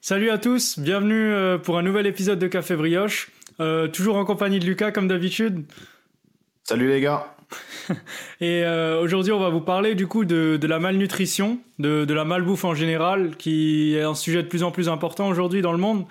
Salut 0.00 0.30
à 0.30 0.38
tous, 0.38 0.78
bienvenue 0.78 1.32
euh, 1.32 1.58
pour 1.58 1.78
un 1.78 1.82
nouvel 1.82 2.06
épisode 2.06 2.38
de 2.38 2.46
Café 2.46 2.76
Brioche. 2.76 3.30
Euh, 3.58 3.88
toujours 3.88 4.16
en 4.16 4.24
compagnie 4.24 4.60
de 4.60 4.64
Lucas 4.64 4.92
comme 4.92 5.08
d'habitude. 5.08 5.64
Salut 6.64 6.88
les 6.88 7.00
gars. 7.00 7.34
Et 8.40 8.62
euh, 8.64 9.00
aujourd'hui, 9.00 9.32
on 9.32 9.40
va 9.40 9.48
vous 9.48 9.60
parler 9.60 9.94
du 9.94 10.06
coup 10.06 10.24
de, 10.24 10.58
la 10.62 10.78
malnutrition, 10.78 11.58
de, 11.78 12.04
de, 12.04 12.14
la 12.14 12.24
malbouffe 12.24 12.64
en 12.64 12.74
général, 12.74 13.36
qui 13.36 13.96
est 13.96 14.02
un 14.02 14.14
sujet 14.14 14.42
de 14.42 14.48
plus 14.48 14.62
en 14.62 14.70
plus 14.70 14.88
important 14.88 15.28
aujourd'hui 15.28 15.62
dans 15.62 15.72
le 15.72 15.78
monde. 15.78 16.04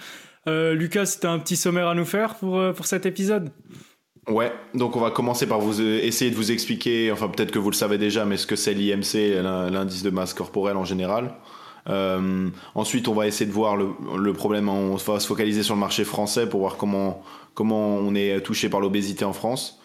Lucas, 0.47 1.07
c'était 1.07 1.27
un 1.27 1.39
petit 1.39 1.55
sommaire 1.55 1.87
à 1.87 1.95
nous 1.95 2.05
faire 2.05 2.35
pour, 2.35 2.61
pour 2.73 2.85
cet 2.85 3.07
épisode? 3.07 3.49
Ouais, 4.27 4.51
donc 4.75 4.95
on 4.95 4.99
va 4.99 5.09
commencer 5.09 5.47
par 5.47 5.59
vous 5.59 5.81
essayer 5.81 6.29
de 6.29 6.35
vous 6.35 6.51
expliquer, 6.51 7.11
enfin 7.11 7.29
peut-être 7.29 7.49
que 7.49 7.57
vous 7.57 7.71
le 7.71 7.75
savez 7.75 7.97
déjà, 7.97 8.25
mais 8.25 8.37
ce 8.37 8.45
que 8.45 8.55
c'est 8.55 8.75
l'IMC, 8.75 9.41
l'indice 9.71 10.03
de 10.03 10.09
masse 10.11 10.35
corporelle 10.35 10.77
en 10.77 10.85
général. 10.85 11.33
Euh, 11.87 12.49
ensuite, 12.73 13.07
on 13.07 13.13
va 13.13 13.27
essayer 13.27 13.45
de 13.45 13.51
voir 13.53 13.75
le, 13.75 14.33
problème. 14.33 14.69
On 14.69 14.95
va 14.95 15.19
se 15.19 15.27
focaliser 15.27 15.63
sur 15.63 15.75
le 15.75 15.79
marché 15.79 16.03
français 16.03 16.47
pour 16.47 16.61
voir 16.61 16.77
comment 16.77 17.23
comment 17.53 17.95
on 17.95 18.15
est 18.15 18.41
touché 18.41 18.67
par 18.67 18.81
l'obésité 18.81 19.23
en 19.23 19.31
France 19.31 19.79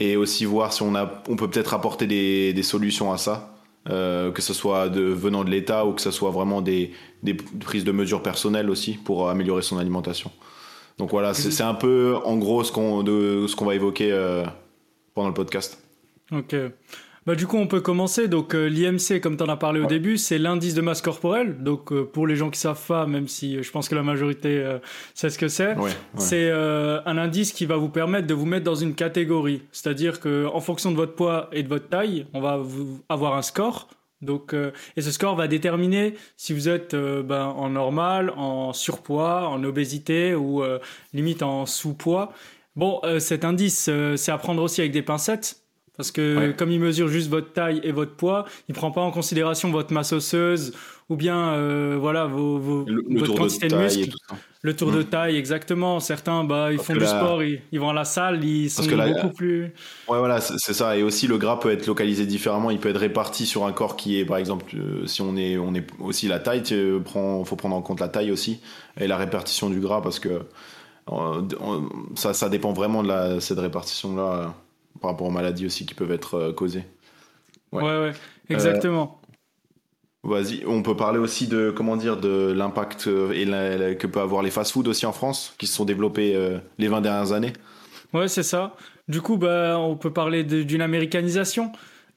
et 0.00 0.16
aussi 0.16 0.44
voir 0.44 0.72
si 0.72 0.82
on 0.82 0.94
a 0.94 1.22
on 1.28 1.36
peut 1.36 1.48
peut-être 1.48 1.72
apporter 1.72 2.06
des, 2.06 2.52
des, 2.52 2.62
solutions 2.62 3.12
à 3.12 3.16
ça. 3.16 3.54
Euh, 3.88 4.30
que 4.30 4.42
ce 4.42 4.52
soit 4.52 4.90
de, 4.90 5.00
venant 5.00 5.42
de 5.42 5.48
l'État 5.48 5.86
ou 5.86 5.94
que 5.94 6.02
ce 6.02 6.10
soit 6.10 6.30
vraiment 6.30 6.60
des, 6.60 6.92
des, 7.22 7.32
prises 7.32 7.84
de 7.84 7.92
mesures 7.92 8.22
personnelles 8.22 8.68
aussi 8.68 8.92
pour 8.92 9.30
améliorer 9.30 9.62
son 9.62 9.78
alimentation. 9.78 10.30
Donc 10.98 11.12
voilà, 11.12 11.32
c'est 11.32 11.62
un 11.62 11.72
peu 11.72 12.18
en 12.26 12.36
gros 12.36 12.62
ce 12.62 12.72
qu'on 12.72 13.02
qu'on 13.02 13.64
va 13.64 13.74
évoquer 13.74 14.12
euh, 14.12 14.44
pendant 15.14 15.28
le 15.28 15.34
podcast. 15.34 15.82
Ok. 16.30 16.54
Bah, 17.30 17.36
du 17.36 17.46
coup, 17.46 17.58
on 17.58 17.68
peut 17.68 17.80
commencer. 17.80 18.26
Donc, 18.26 18.56
euh, 18.56 18.66
l'IMC, 18.66 19.20
comme 19.20 19.36
tu 19.36 19.44
en 19.44 19.48
as 19.48 19.56
parlé 19.56 19.78
au 19.78 19.86
début, 19.86 20.18
c'est 20.18 20.36
l'indice 20.36 20.74
de 20.74 20.80
masse 20.80 21.00
corporelle. 21.00 21.62
Donc, 21.62 21.92
euh, 21.92 22.02
pour 22.04 22.26
les 22.26 22.34
gens 22.34 22.50
qui 22.50 22.58
savent 22.58 22.84
pas, 22.84 23.06
même 23.06 23.28
si 23.28 23.56
euh, 23.56 23.62
je 23.62 23.70
pense 23.70 23.88
que 23.88 23.94
la 23.94 24.02
majorité 24.02 24.60
sait 25.14 25.30
ce 25.30 25.38
que 25.38 25.46
c'est, 25.46 25.76
c'est 26.16 26.50
un 26.50 27.18
indice 27.18 27.52
qui 27.52 27.66
va 27.66 27.76
vous 27.76 27.88
permettre 27.88 28.26
de 28.26 28.34
vous 28.34 28.46
mettre 28.46 28.64
dans 28.64 28.74
une 28.74 28.96
catégorie. 28.96 29.62
C'est-à-dire 29.70 30.18
que 30.18 30.46
en 30.52 30.58
fonction 30.58 30.90
de 30.90 30.96
votre 30.96 31.14
poids 31.14 31.48
et 31.52 31.62
de 31.62 31.68
votre 31.68 31.88
taille, 31.88 32.26
on 32.34 32.40
va 32.40 32.56
vous 32.56 32.98
avoir 33.08 33.36
un 33.36 33.42
score. 33.42 33.86
Donc, 34.22 34.52
et 34.96 35.00
ce 35.00 35.12
score 35.12 35.36
va 35.36 35.46
déterminer 35.46 36.16
si 36.36 36.52
vous 36.52 36.68
êtes 36.68 36.96
ben, 36.96 37.44
en 37.44 37.70
normal, 37.70 38.32
en 38.36 38.72
surpoids, 38.72 39.48
en 39.48 39.62
obésité 39.62 40.34
ou 40.34 40.64
limite 41.12 41.44
en 41.44 41.64
sous-poids. 41.64 42.32
Bon, 42.74 43.00
cet 43.20 43.44
indice, 43.44 43.88
c'est 44.16 44.32
à 44.32 44.38
prendre 44.38 44.64
aussi 44.64 44.80
avec 44.80 44.90
des 44.90 45.02
pincettes 45.02 45.59
parce 46.00 46.12
que 46.12 46.52
comme 46.52 46.70
il 46.70 46.80
mesure 46.80 47.08
juste 47.08 47.28
votre 47.28 47.52
taille 47.52 47.78
et 47.84 47.92
votre 47.92 48.12
poids, 48.12 48.46
il 48.70 48.74
prend 48.74 48.90
pas 48.90 49.02
en 49.02 49.10
considération 49.10 49.70
votre 49.70 49.92
masse 49.92 50.14
osseuse 50.14 50.72
ou 51.10 51.16
bien 51.16 51.52
euh, 51.52 51.98
voilà 52.00 52.24
vos, 52.24 52.58
vos 52.58 52.86
votre 52.86 53.34
quantité 53.34 53.68
de, 53.68 53.76
muscles. 53.76 54.16
Le 54.62 54.74
tour 54.74 54.92
de 54.92 55.00
mmh. 55.00 55.04
taille, 55.04 55.36
exactement. 55.36 56.00
Certains, 56.00 56.42
bah, 56.44 56.72
ils 56.72 56.78
font 56.78 56.94
du 56.94 57.04
sport, 57.04 57.42
ils, 57.42 57.60
vont 57.78 57.90
à 57.90 57.92
la 57.92 58.04
salle, 58.04 58.42
ils 58.42 58.70
sont 58.70 58.84
beaucoup 58.84 59.28
plus. 59.28 59.74
Ouais, 60.08 60.18
voilà, 60.18 60.40
c'est 60.40 60.72
ça. 60.72 60.96
Et 60.96 61.02
aussi, 61.02 61.26
le 61.26 61.36
gras 61.36 61.58
peut 61.58 61.70
être 61.70 61.86
localisé 61.86 62.24
différemment. 62.24 62.70
Il 62.70 62.78
peut 62.78 62.88
être 62.88 63.00
réparti 63.00 63.44
sur 63.44 63.66
un 63.66 63.72
corps 63.72 63.96
qui 63.96 64.18
est, 64.18 64.24
par 64.24 64.38
exemple, 64.38 64.74
euh, 64.76 65.06
si 65.06 65.20
on 65.20 65.36
est, 65.36 65.58
on 65.58 65.74
est 65.74 65.86
aussi 65.98 66.28
la 66.28 66.38
taille, 66.38 66.62
il 66.70 67.02
faut 67.04 67.56
prendre 67.56 67.76
en 67.76 67.82
compte 67.82 68.00
la 68.00 68.08
taille 68.08 68.30
aussi 68.30 68.62
et 68.98 69.06
la 69.06 69.18
répartition 69.18 69.68
du 69.68 69.80
gras 69.80 70.00
parce 70.00 70.18
que 70.18 70.40
euh, 71.12 71.42
ça, 72.14 72.32
ça 72.32 72.48
dépend 72.48 72.72
vraiment 72.72 73.02
de 73.02 73.08
la, 73.08 73.40
cette 73.40 73.58
répartition-là 73.58 74.54
par 75.00 75.10
rapport 75.10 75.26
aux 75.26 75.32
maladies 75.32 75.66
aussi 75.66 75.86
qui 75.86 75.94
peuvent 75.94 76.12
être 76.12 76.34
euh, 76.34 76.52
causées. 76.52 76.84
Ouais, 77.72 77.82
ouais, 77.82 78.12
exactement. 78.48 79.20
Euh, 80.24 80.28
vas-y, 80.28 80.64
on 80.66 80.82
peut 80.82 80.96
parler 80.96 81.18
aussi 81.18 81.46
de 81.46 81.72
comment 81.74 81.96
dire 81.96 82.16
de 82.16 82.52
l'impact 82.52 83.06
euh, 83.06 83.32
et 83.32 83.96
que 83.96 84.06
peut 84.06 84.20
avoir 84.20 84.42
les 84.42 84.50
fast-foods 84.50 84.88
aussi 84.88 85.06
en 85.06 85.12
France, 85.12 85.54
qui 85.58 85.66
se 85.66 85.74
sont 85.74 85.84
développés 85.84 86.36
les 86.78 86.88
20 86.88 87.00
dernières 87.00 87.32
années. 87.32 87.52
Ouais, 88.12 88.28
c'est 88.28 88.42
ça. 88.42 88.74
Du 89.08 89.20
coup, 89.20 89.36
bah, 89.36 89.78
on 89.78 89.96
peut 89.96 90.12
parler 90.12 90.44
d'une 90.44 90.82
américanisation. 90.82 91.72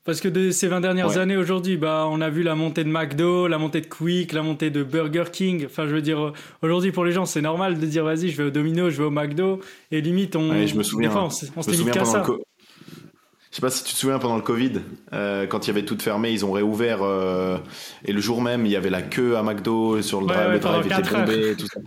Parce 0.06 0.20
que 0.20 0.28
de 0.28 0.52
ces 0.52 0.68
20 0.68 0.82
dernières 0.82 1.18
années 1.18 1.38
aujourd'hui, 1.38 1.78
bah, 1.78 2.06
on 2.10 2.20
a 2.20 2.30
vu 2.30 2.44
la 2.44 2.56
montée 2.56 2.84
de 2.84 2.90
McDo, 2.90 3.48
la 3.48 3.58
montée 3.58 3.80
de 3.80 3.86
Quick, 3.86 4.34
la 4.34 4.42
montée 4.42 4.70
de 4.70 4.84
Burger 4.84 5.24
King. 5.32 5.66
Enfin, 5.66 5.88
je 5.88 5.96
veux 5.96 6.02
dire, 6.02 6.34
aujourd'hui 6.62 6.92
pour 6.92 7.06
les 7.06 7.14
gens, 7.14 7.26
c'est 7.26 7.42
normal 7.42 7.80
de 7.80 7.86
dire 7.86 8.04
vas-y, 8.04 8.28
je 8.28 8.36
vais 8.36 8.44
au 8.44 8.50
Domino, 8.50 8.90
je 8.90 8.98
vais 8.98 9.06
au 9.06 9.12
McDo. 9.12 9.62
Et 9.92 10.02
limite, 10.02 10.36
on. 10.36 10.68
je 10.68 10.76
me 10.76 10.84
souviens. 10.84 11.10
on, 11.16 11.30
se 11.30 11.72
limite 11.72 11.92
qu'à 11.92 12.04
ça. 12.04 12.26
Je 13.54 13.58
sais 13.58 13.62
pas 13.62 13.70
si 13.70 13.84
tu 13.84 13.94
te 13.94 14.00
souviens 14.00 14.18
pendant 14.18 14.36
le 14.36 14.42
Covid, 14.42 14.82
euh, 15.14 15.46
quand 15.46 15.68
il 15.68 15.68
y 15.68 15.70
avait 15.70 15.86
tout 15.86 15.96
fermé, 16.00 16.32
ils 16.32 16.44
ont 16.44 16.52
réouvert 16.52 17.04
euh, 17.04 17.60
et 18.04 18.12
le 18.12 18.20
jour 18.20 18.42
même 18.42 18.66
il 18.66 18.72
y 18.72 18.76
avait 18.76 18.90
la 18.90 19.04
queue 19.04 19.38
à 19.38 19.44
McDo 19.44 20.02
sur 20.02 20.22
le, 20.22 20.26
drive, 20.26 20.54
le 20.54 20.60
drive 20.60 20.86
était 20.88 21.02
tombé, 21.04 21.56
tout 21.56 21.68
ça. 21.68 21.80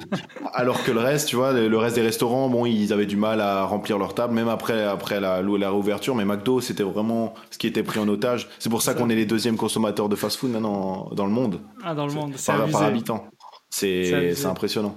Alors 0.55 0.85
que 0.85 0.93
le 0.93 1.01
reste, 1.01 1.27
tu 1.27 1.35
vois, 1.35 1.53
le 1.53 1.77
reste 1.77 1.97
des 1.97 2.03
restaurants, 2.03 2.49
bon, 2.49 2.67
ils 2.67 2.93
avaient 2.93 3.05
du 3.05 3.17
mal 3.17 3.41
à 3.41 3.65
remplir 3.65 3.99
leur 3.99 4.15
table, 4.15 4.33
même 4.33 4.47
après 4.47 4.85
après 4.85 5.19
la, 5.19 5.43
la 5.43 5.71
réouverture. 5.71 6.15
Mais 6.15 6.25
McDo, 6.25 6.61
c'était 6.61 6.85
vraiment 6.85 7.35
ce 7.51 7.59
qui 7.59 7.67
était 7.67 7.83
pris 7.83 7.99
en 7.99 8.07
otage. 8.07 8.49
C'est 8.61 8.71
pour 8.71 8.83
ça, 8.83 8.95
qu'on 8.95 9.11
est 9.11 9.17
les 9.17 9.27
deuxièmes 9.27 9.57
consommateurs 9.57 10.09
de 10.09 10.15
fast-food 10.15 10.53
maintenant 10.53 11.09
dans 11.17 11.27
le 11.27 11.33
monde. 11.33 11.59
Ah, 11.83 11.97
dans 11.97 12.07
le 12.07 12.13
monde, 12.13 12.35
par, 12.47 12.65
par, 12.69 12.83
habitant. 12.85 13.27
C'est 13.71 14.47
impressionnant. 14.47 14.97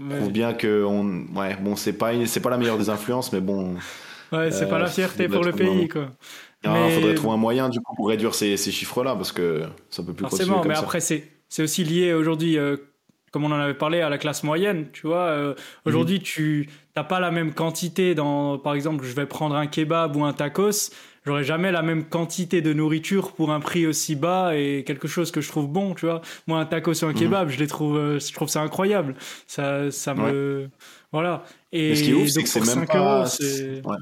Ouais. 0.00 0.16
Prouve 0.16 0.32
bien 0.32 0.54
que 0.54 0.84
on, 0.84 1.26
ouais, 1.38 1.58
bon, 1.60 1.76
c'est 1.76 1.92
pas 1.92 2.12
c'est 2.24 2.40
pas 2.40 2.48
la 2.48 2.56
meilleure 2.56 2.78
des 2.78 2.88
influences, 2.88 3.30
mais 3.30 3.40
bon. 3.40 3.74
Ouais, 4.32 4.50
c'est 4.50 4.68
pas 4.68 4.78
la 4.78 4.86
euh, 4.86 4.88
fierté 4.88 5.28
pour 5.28 5.44
le 5.44 5.52
pays, 5.52 5.88
quoi. 5.88 6.10
Il 6.64 6.70
mais... 6.70 6.90
faudrait 6.90 7.14
trouver 7.14 7.34
un 7.34 7.38
moyen 7.38 7.68
du 7.68 7.80
coup 7.80 7.94
pour 7.94 8.08
réduire 8.08 8.34
ces, 8.34 8.56
ces 8.56 8.72
chiffres-là 8.72 9.14
parce 9.14 9.30
que 9.30 9.62
ça 9.90 10.02
peut 10.02 10.12
plus 10.12 10.22
Forcément, 10.22 10.56
continuer 10.56 10.62
comme 10.62 10.72
mais 10.72 10.78
après 10.78 11.00
c'est 11.00 11.62
aussi 11.62 11.84
lié 11.84 12.12
aujourd'hui, 12.12 12.58
euh, 12.58 12.76
comme 13.30 13.44
on 13.44 13.52
en 13.52 13.60
avait 13.60 13.74
parlé, 13.74 14.00
à 14.00 14.08
la 14.08 14.18
classe 14.18 14.42
moyenne. 14.42 14.88
Tu 14.92 15.06
vois, 15.06 15.26
euh, 15.26 15.54
aujourd'hui 15.84 16.16
mhm. 16.16 16.22
tu 16.22 16.68
n'as 16.96 17.04
pas 17.04 17.20
la 17.20 17.30
même 17.30 17.54
quantité 17.54 18.14
dans, 18.14 18.58
par 18.58 18.74
exemple, 18.74 19.04
je 19.04 19.14
vais 19.14 19.26
prendre 19.26 19.54
un 19.54 19.66
kebab 19.66 20.16
ou 20.16 20.24
un 20.24 20.32
tacos. 20.32 20.90
J'aurais 21.24 21.44
jamais 21.44 21.70
la 21.72 21.82
même 21.82 22.04
quantité 22.04 22.62
de 22.62 22.72
nourriture 22.72 23.32
pour 23.32 23.52
un 23.52 23.60
prix 23.60 23.86
aussi 23.86 24.16
bas 24.16 24.56
et 24.56 24.82
quelque 24.84 25.08
chose 25.08 25.30
que 25.30 25.40
je 25.40 25.48
trouve 25.48 25.68
bon, 25.68 25.94
tu 25.94 26.06
vois. 26.06 26.22
Moi, 26.46 26.58
un 26.58 26.64
tacos 26.64 27.04
ou 27.04 27.06
un 27.06 27.12
mhm. 27.12 27.18
kebab, 27.18 27.48
je 27.50 27.58
les 27.58 27.66
trouve, 27.66 28.18
je 28.18 28.32
trouve 28.32 28.48
ça 28.48 28.62
incroyable. 28.62 29.14
Ça, 29.46 29.90
ça 29.90 30.14
me, 30.14 30.68
voilà. 31.12 31.44
Et, 31.70 31.94
ce 31.94 32.02
qui 32.02 32.10
est 32.10 32.14
ouf, 32.14 32.28
c'est 32.28 32.42
que 32.42 32.48
c'est 32.48 32.76
même 32.76 32.86
pas. 32.86 33.24
Euros, 33.24 33.94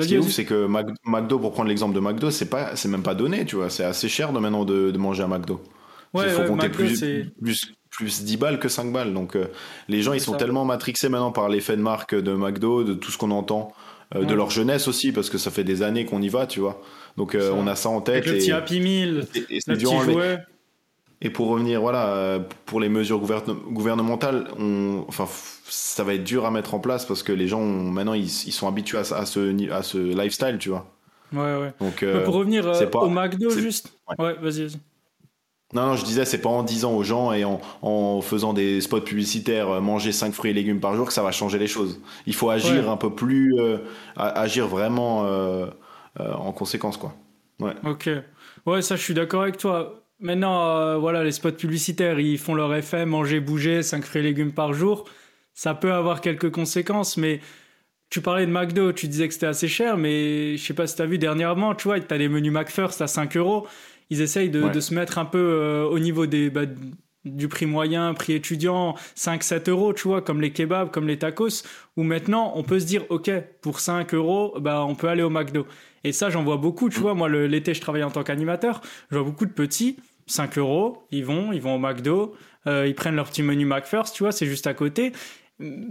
ce 0.00 0.08
qui 0.08 0.14
est 0.14 0.18
ouf, 0.18 0.30
c'est 0.30 0.44
que 0.44 0.66
McDo, 1.04 1.38
pour 1.38 1.52
prendre 1.52 1.68
l'exemple 1.68 1.94
de 1.94 2.00
McDo, 2.00 2.30
c'est 2.30 2.48
pas, 2.48 2.76
c'est 2.76 2.88
même 2.88 3.02
pas 3.02 3.14
donné, 3.14 3.44
tu 3.44 3.56
vois. 3.56 3.70
C'est 3.70 3.84
assez 3.84 4.08
cher 4.08 4.32
de 4.32 4.38
maintenant 4.38 4.64
de, 4.64 4.96
manger 4.96 5.22
à 5.22 5.28
McDo. 5.28 5.60
Ouais, 6.14 6.24
Il 6.26 6.30
faut 6.30 6.44
compter 6.44 6.68
plus, 6.68 7.04
plus, 7.40 7.72
plus 7.90 8.24
10 8.24 8.36
balles 8.36 8.58
que 8.58 8.68
5 8.68 8.92
balles. 8.92 9.14
Donc, 9.14 9.36
euh, 9.36 9.46
les 9.88 10.02
gens, 10.02 10.12
ils 10.12 10.20
sont 10.20 10.34
tellement 10.34 10.64
matrixés 10.64 11.08
maintenant 11.08 11.32
par 11.32 11.48
l'effet 11.48 11.76
de 11.76 11.82
marque 11.82 12.14
de 12.14 12.32
McDo, 12.32 12.84
de 12.84 12.94
tout 12.94 13.10
ce 13.10 13.18
qu'on 13.18 13.30
entend, 13.30 13.72
euh, 14.14 14.24
de 14.24 14.34
leur 14.34 14.50
jeunesse 14.50 14.88
aussi, 14.88 15.12
parce 15.12 15.30
que 15.30 15.38
ça 15.38 15.50
fait 15.50 15.64
des 15.64 15.82
années 15.82 16.04
qu'on 16.04 16.20
y 16.20 16.28
va, 16.28 16.46
tu 16.46 16.60
vois. 16.60 16.82
Donc, 17.16 17.34
euh, 17.34 17.52
on 17.54 17.66
a 17.66 17.76
ça 17.76 17.88
en 17.88 18.00
tête. 18.00 18.24
Avec 18.24 18.26
le 18.26 18.34
petit 18.34 18.52
Happy 18.52 18.80
Meal, 18.80 19.26
et, 19.34 19.56
et 19.56 19.60
le 19.66 19.76
petit 19.76 20.12
jouet. 20.12 20.38
Et 21.22 21.28
pour 21.28 21.48
revenir, 21.48 21.82
voilà, 21.82 22.40
pour 22.64 22.80
les 22.80 22.88
mesures 22.88 23.20
gouvernementales, 23.20 24.48
on, 24.58 25.04
enfin, 25.06 25.26
ça 25.70 26.04
va 26.04 26.14
être 26.14 26.24
dur 26.24 26.44
à 26.44 26.50
mettre 26.50 26.74
en 26.74 26.80
place 26.80 27.06
parce 27.06 27.22
que 27.22 27.32
les 27.32 27.46
gens, 27.46 27.60
maintenant, 27.60 28.14
ils, 28.14 28.28
sont 28.28 28.66
habitués 28.66 28.98
à, 28.98 29.00
à, 29.00 29.24
ce, 29.24 29.70
à 29.70 29.82
ce 29.82 29.98
lifestyle, 29.98 30.58
tu 30.58 30.68
vois. 30.68 30.86
Ouais, 31.32 31.56
ouais. 31.56 31.72
Donc, 31.80 32.02
euh, 32.02 32.24
pour 32.24 32.34
revenir 32.34 32.66
euh, 32.66 32.86
au 32.94 33.08
McDo, 33.08 33.50
juste. 33.50 33.92
Ouais, 34.18 34.34
vas-y, 34.40 34.62
vas-y. 34.64 34.80
Non, 35.72 35.86
non, 35.86 35.94
je 35.94 36.04
disais, 36.04 36.24
c'est 36.24 36.40
pas 36.40 36.48
en 36.48 36.64
disant 36.64 36.92
aux 36.96 37.04
gens 37.04 37.32
et 37.32 37.44
en, 37.44 37.60
en 37.82 38.20
faisant 38.20 38.52
des 38.52 38.80
spots 38.80 39.02
publicitaires, 39.02 39.70
euh, 39.70 39.80
manger 39.80 40.10
5 40.10 40.34
fruits 40.34 40.50
et 40.50 40.54
légumes 40.54 40.80
par 40.80 40.96
jour, 40.96 41.06
que 41.06 41.12
ça 41.12 41.22
va 41.22 41.30
changer 41.30 41.58
les 41.58 41.68
choses. 41.68 42.00
Il 42.26 42.34
faut 42.34 42.50
agir 42.50 42.90
un 42.90 42.96
peu 42.96 43.14
plus, 43.14 43.54
agir 44.16 44.66
vraiment 44.66 45.24
en 46.18 46.52
conséquence, 46.52 46.96
quoi. 46.96 47.14
Ouais. 47.60 47.74
Ok. 47.84 48.10
Ouais, 48.66 48.82
ça, 48.82 48.96
je 48.96 49.02
suis 49.02 49.14
d'accord 49.14 49.42
avec 49.42 49.58
toi. 49.58 50.02
Maintenant, 50.18 50.98
voilà, 50.98 51.22
les 51.22 51.30
spots 51.30 51.52
publicitaires, 51.52 52.18
ils 52.18 52.38
font 52.38 52.54
leur 52.54 52.74
effet, 52.74 53.06
manger, 53.06 53.38
bouger, 53.38 53.84
5 53.84 54.02
fruits 54.04 54.22
et 54.22 54.24
légumes 54.24 54.52
par 54.52 54.72
jour 54.72 55.04
ça 55.60 55.74
peut 55.74 55.92
avoir 55.92 56.22
quelques 56.22 56.50
conséquences, 56.50 57.18
mais 57.18 57.40
tu 58.08 58.22
parlais 58.22 58.46
de 58.46 58.50
McDo, 58.50 58.92
tu 58.94 59.08
disais 59.08 59.28
que 59.28 59.34
c'était 59.34 59.44
assez 59.44 59.68
cher, 59.68 59.98
mais 59.98 60.56
je 60.56 60.64
sais 60.64 60.72
pas 60.72 60.86
si 60.86 60.96
tu 60.96 61.02
as 61.02 61.04
vu 61.04 61.18
dernièrement, 61.18 61.74
tu 61.74 61.84
vois, 61.84 62.00
tu 62.00 62.14
as 62.14 62.16
les 62.16 62.30
menus 62.30 62.50
McFirst 62.50 63.02
à 63.02 63.06
5 63.06 63.36
euros. 63.36 63.66
Ils 64.08 64.22
essayent 64.22 64.48
de, 64.48 64.80
se 64.80 64.94
mettre 64.94 65.18
un 65.18 65.26
peu 65.26 65.38
euh, 65.38 65.84
au 65.84 65.98
niveau 65.98 66.24
des, 66.24 66.48
bah, 66.48 66.62
du 67.26 67.48
prix 67.48 67.66
moyen, 67.66 68.14
prix 68.14 68.32
étudiant, 68.32 68.94
5-7 69.18 69.68
euros, 69.68 69.92
tu 69.92 70.08
vois, 70.08 70.22
comme 70.22 70.40
les 70.40 70.50
kebabs, 70.50 70.90
comme 70.90 71.06
les 71.06 71.18
tacos, 71.18 71.62
où 71.98 72.04
maintenant 72.04 72.52
on 72.54 72.62
peut 72.62 72.80
se 72.80 72.86
dire, 72.86 73.04
ok, 73.10 73.30
pour 73.60 73.80
5 73.80 74.14
euros, 74.14 74.58
bah, 74.60 74.82
on 74.88 74.94
peut 74.94 75.08
aller 75.08 75.22
au 75.22 75.28
McDo. 75.28 75.66
Et 76.04 76.12
ça, 76.12 76.30
j'en 76.30 76.42
vois 76.42 76.56
beaucoup, 76.56 76.88
tu 76.88 77.00
vois, 77.00 77.12
moi 77.12 77.28
l'été, 77.28 77.74
je 77.74 77.82
travaille 77.82 78.02
en 78.02 78.10
tant 78.10 78.22
qu'animateur, 78.22 78.80
je 79.10 79.18
vois 79.18 79.26
beaucoup 79.26 79.44
de 79.44 79.52
petits, 79.52 79.98
5 80.26 80.56
euros, 80.56 81.06
ils 81.10 81.26
vont, 81.26 81.52
ils 81.52 81.60
vont 81.60 81.74
au 81.74 81.78
McDo, 81.78 82.34
euh, 82.66 82.86
ils 82.86 82.94
prennent 82.94 83.16
leur 83.16 83.28
petit 83.28 83.42
menu 83.42 83.66
McFirst, 83.66 84.14
tu 84.14 84.22
vois, 84.22 84.32
c'est 84.32 84.46
juste 84.46 84.66
à 84.66 84.72
côté. 84.72 85.12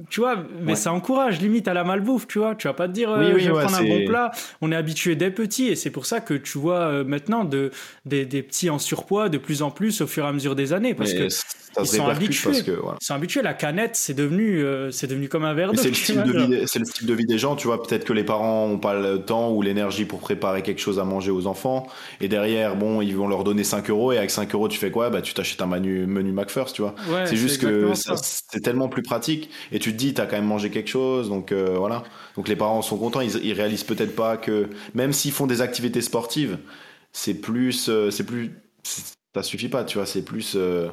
Tu 0.10 0.22
vois, 0.22 0.38
mais 0.62 0.76
ça 0.76 0.92
encourage 0.92 1.40
limite 1.40 1.68
à 1.68 1.74
la 1.74 1.84
malbouffe, 1.84 2.28
tu 2.28 2.40
vois. 2.40 2.56
Tu 2.56 2.68
vas 2.68 2.74
pas 2.74 2.88
te 2.88 2.94
dire, 2.94 3.12
euh, 3.12 3.38
je 3.38 3.46
vais 3.46 3.52
prendre 3.52 3.76
un 3.76 3.84
bon 3.84 4.06
plat. 4.06 4.32
On 4.62 4.72
est 4.72 4.76
habitué 4.76 5.16
des 5.16 5.30
petits 5.32 5.68
et 5.68 5.76
c'est 5.76 5.92
pour 5.92 6.06
ça 6.06 6.22
que 6.22 6.34
tu 6.34 6.58
vois 6.58 6.80
euh, 6.80 7.04
maintenant 7.04 7.44
de, 7.44 7.72
des, 8.06 8.26
des, 8.26 8.42
petits 8.42 8.70
en 8.70 8.80
surpoids 8.80 9.30
de 9.30 9.38
plus 9.38 9.62
en 9.62 9.70
plus 9.70 10.02
au 10.02 10.08
fur 10.08 10.26
et 10.26 10.28
à 10.28 10.32
mesure 10.32 10.56
des 10.56 10.74
années 10.74 10.94
parce 10.94 11.14
que 11.14 11.28
ils 11.80 11.88
sont 11.88 12.08
habitués. 12.08 12.64
Que, 12.64 12.72
Ils 12.72 13.06
sont 13.06 13.14
habitués. 13.14 13.42
La 13.42 13.54
canette, 13.54 13.96
c'est 13.96 14.14
devenu, 14.14 14.64
euh, 14.64 14.92
c'est 14.92 15.08
devenu 15.08 15.30
comme 15.30 15.46
un 15.46 15.54
verre 15.54 15.72
d'eau. 15.74 15.82
C'est 15.82 15.90
le, 15.90 15.96
style 15.96 16.24
de 16.24 16.32
vie, 16.32 16.68
c'est 16.68 16.80
le 16.80 16.86
style 16.86 17.08
de 17.08 17.14
vie 17.14 17.26
des 17.26 17.38
gens, 17.38 17.56
tu 17.56 17.68
vois. 17.68 17.82
Peut-être 17.84 18.06
que 18.06 18.14
les 18.14 18.24
parents 18.24 18.66
ont 18.66 18.80
pas 18.80 19.00
le 19.00 19.20
temps 19.22 19.52
ou 19.52 19.62
l'énergie 19.62 20.06
pour 20.06 20.20
préparer 20.20 20.62
quelque 20.64 20.82
chose 20.82 21.00
à 21.00 21.04
manger 21.04 21.32
aux 21.32 21.48
enfants. 21.48 21.88
Et 22.22 22.28
derrière, 22.28 22.76
bon, 22.76 23.02
ils 23.02 23.16
vont 23.16 23.28
leur 23.28 23.44
donner 23.44 23.64
5 23.64 23.90
euros 23.90 24.12
et 24.12 24.18
avec 24.18 24.32
5 24.32 24.54
euros, 24.56 24.68
tu 24.68 24.78
fais 24.78 24.92
quoi? 24.92 25.10
Bah, 25.10 25.22
tu 25.22 25.34
t'achètes 25.34 25.62
un 25.62 25.68
menu, 25.68 26.06
menu 26.06 26.32
McFirst, 26.32 26.76
tu 26.76 26.82
vois. 26.82 26.96
c'est 27.26 27.36
juste 27.36 27.62
que 27.62 27.92
c'est 27.94 28.62
tellement 28.62 28.90
plus 28.90 29.04
pratique 29.04 29.50
et 29.72 29.80
tu 29.80 29.92
te 29.92 29.98
dis, 29.98 30.14
tu 30.14 30.22
as 30.22 30.26
quand 30.26 30.36
même 30.36 30.46
mangé 30.46 30.70
quelque 30.70 30.90
chose, 30.90 31.30
donc 31.30 31.52
euh, 31.52 31.76
voilà. 31.78 32.04
Donc 32.36 32.48
les 32.48 32.56
parents 32.56 32.82
sont 32.82 32.98
contents, 32.98 33.22
ils, 33.22 33.36
ils 33.44 33.54
réalisent 33.54 33.84
peut-être 33.84 34.16
pas 34.16 34.38
que 34.38 34.70
même 34.94 35.14
s'ils 35.14 35.32
font 35.32 35.48
des 35.48 35.62
activités 35.62 36.02
sportives, 36.02 36.58
c'est 37.12 37.36
plus, 37.36 37.90
euh, 37.90 38.12
c'est 38.12 38.26
plus, 38.26 38.52
ça 39.34 39.44
suffit 39.44 39.70
pas, 39.70 39.84
tu 39.84 39.98
vois, 39.98 40.06
c'est 40.06 40.24
plus, 40.24 40.54
euh, 40.56 40.90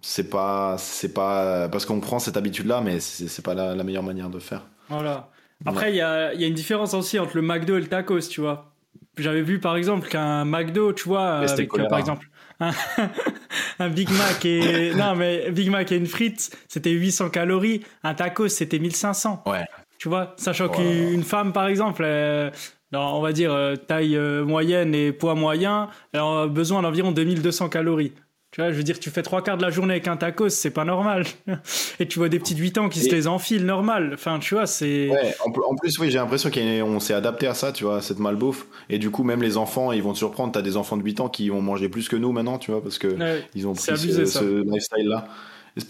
c'est 0.00 0.30
pas, 0.30 0.76
c'est 0.78 1.14
pas 1.14 1.68
parce 1.68 1.86
qu'on 1.86 2.00
prend 2.00 2.18
cette 2.18 2.36
habitude-là, 2.36 2.80
mais 2.80 3.00
c'est 3.00 3.44
pas 3.44 3.54
la, 3.54 3.82
meilleure 3.84 4.02
manière 4.02 4.30
de 4.30 4.38
faire. 4.38 4.66
Voilà. 4.88 5.30
Après, 5.66 5.92
il 5.92 5.96
y, 5.96 6.02
a, 6.02 6.34
y 6.34 6.44
a 6.44 6.46
une 6.46 6.54
différence 6.54 6.92
aussi 6.94 7.18
entre 7.18 7.36
le 7.36 7.42
McDo 7.42 7.76
et 7.76 7.80
le 7.80 7.86
tacos, 7.86 8.28
tu 8.28 8.40
vois. 8.40 8.74
J'avais 9.16 9.42
vu 9.42 9.60
par 9.60 9.76
exemple 9.76 10.08
qu'un 10.08 10.44
McDo, 10.44 10.92
tu 10.92 11.04
vois, 11.04 11.38
avec, 11.38 11.70
par 11.88 11.98
exemple 11.98 12.28
un, 13.78 13.88
Big 13.88 14.10
Mac 14.10 14.44
et 14.44 14.94
non 14.94 15.14
mais 15.14 15.50
Big 15.50 15.70
Mac 15.70 15.90
et 15.92 15.96
une 15.96 16.06
frite, 16.06 16.56
c'était 16.68 16.90
800 16.90 17.30
calories. 17.30 17.82
Un 18.02 18.14
tacos, 18.14 18.48
c'était 18.48 18.78
1500. 18.78 19.42
Ouais. 19.46 19.64
Tu 19.98 20.08
vois, 20.08 20.34
sachant 20.36 20.68
qu'une 20.68 21.22
femme, 21.22 21.52
par 21.52 21.66
exemple, 21.66 22.02
euh, 22.04 22.50
on 22.92 23.20
va 23.20 23.32
dire 23.32 23.52
euh, 23.52 23.76
taille 23.76 24.16
euh, 24.16 24.44
moyenne 24.44 24.94
et 24.94 25.12
poids 25.12 25.34
moyen, 25.34 25.88
elle 26.12 26.20
a 26.20 26.46
besoin 26.46 26.82
d'environ 26.82 27.12
2200 27.12 27.68
calories. 27.68 28.12
Tu 28.54 28.60
vois, 28.60 28.70
je 28.70 28.76
veux 28.76 28.84
dire, 28.84 29.00
tu 29.00 29.10
fais 29.10 29.22
trois 29.22 29.42
quarts 29.42 29.56
de 29.56 29.62
la 29.62 29.70
journée 29.70 29.94
avec 29.94 30.06
un 30.06 30.16
tacos, 30.16 30.48
c'est 30.48 30.70
pas 30.70 30.84
normal. 30.84 31.24
Et 31.98 32.06
tu 32.06 32.20
vois 32.20 32.28
des 32.28 32.38
petites 32.38 32.58
8 32.58 32.78
ans 32.78 32.88
qui 32.88 33.00
se 33.00 33.10
les 33.10 33.26
enfilent 33.26 33.66
normal. 33.66 34.12
Enfin, 34.14 34.38
tu 34.38 34.54
vois, 34.54 34.68
c'est. 34.68 35.10
Ouais, 35.10 35.34
en, 35.44 35.74
plus, 35.74 35.98
oui, 35.98 36.08
j'ai 36.08 36.18
l'impression 36.18 36.52
qu'on 36.52 37.00
s'est 37.00 37.14
adapté 37.14 37.48
à 37.48 37.54
ça, 37.54 37.72
tu 37.72 37.82
vois, 37.82 38.00
cette 38.00 38.20
malbouffe. 38.20 38.66
Et 38.88 38.98
du 38.98 39.10
coup, 39.10 39.24
même 39.24 39.42
les 39.42 39.56
enfants, 39.56 39.90
ils 39.90 40.04
vont 40.04 40.12
te 40.12 40.18
surprendre. 40.18 40.52
T'as 40.52 40.62
des 40.62 40.76
enfants 40.76 40.96
de 40.96 41.02
8 41.02 41.18
ans 41.18 41.28
qui 41.28 41.48
vont 41.48 41.62
manger 41.62 41.88
plus 41.88 42.08
que 42.08 42.14
nous 42.14 42.30
maintenant, 42.30 42.58
tu 42.58 42.70
vois, 42.70 42.80
parce 42.80 42.98
que 42.98 43.08
ils 43.56 43.66
ont 43.66 43.72
pris 43.72 43.86
ce, 43.86 44.62
lifestyle-là. 44.62 45.26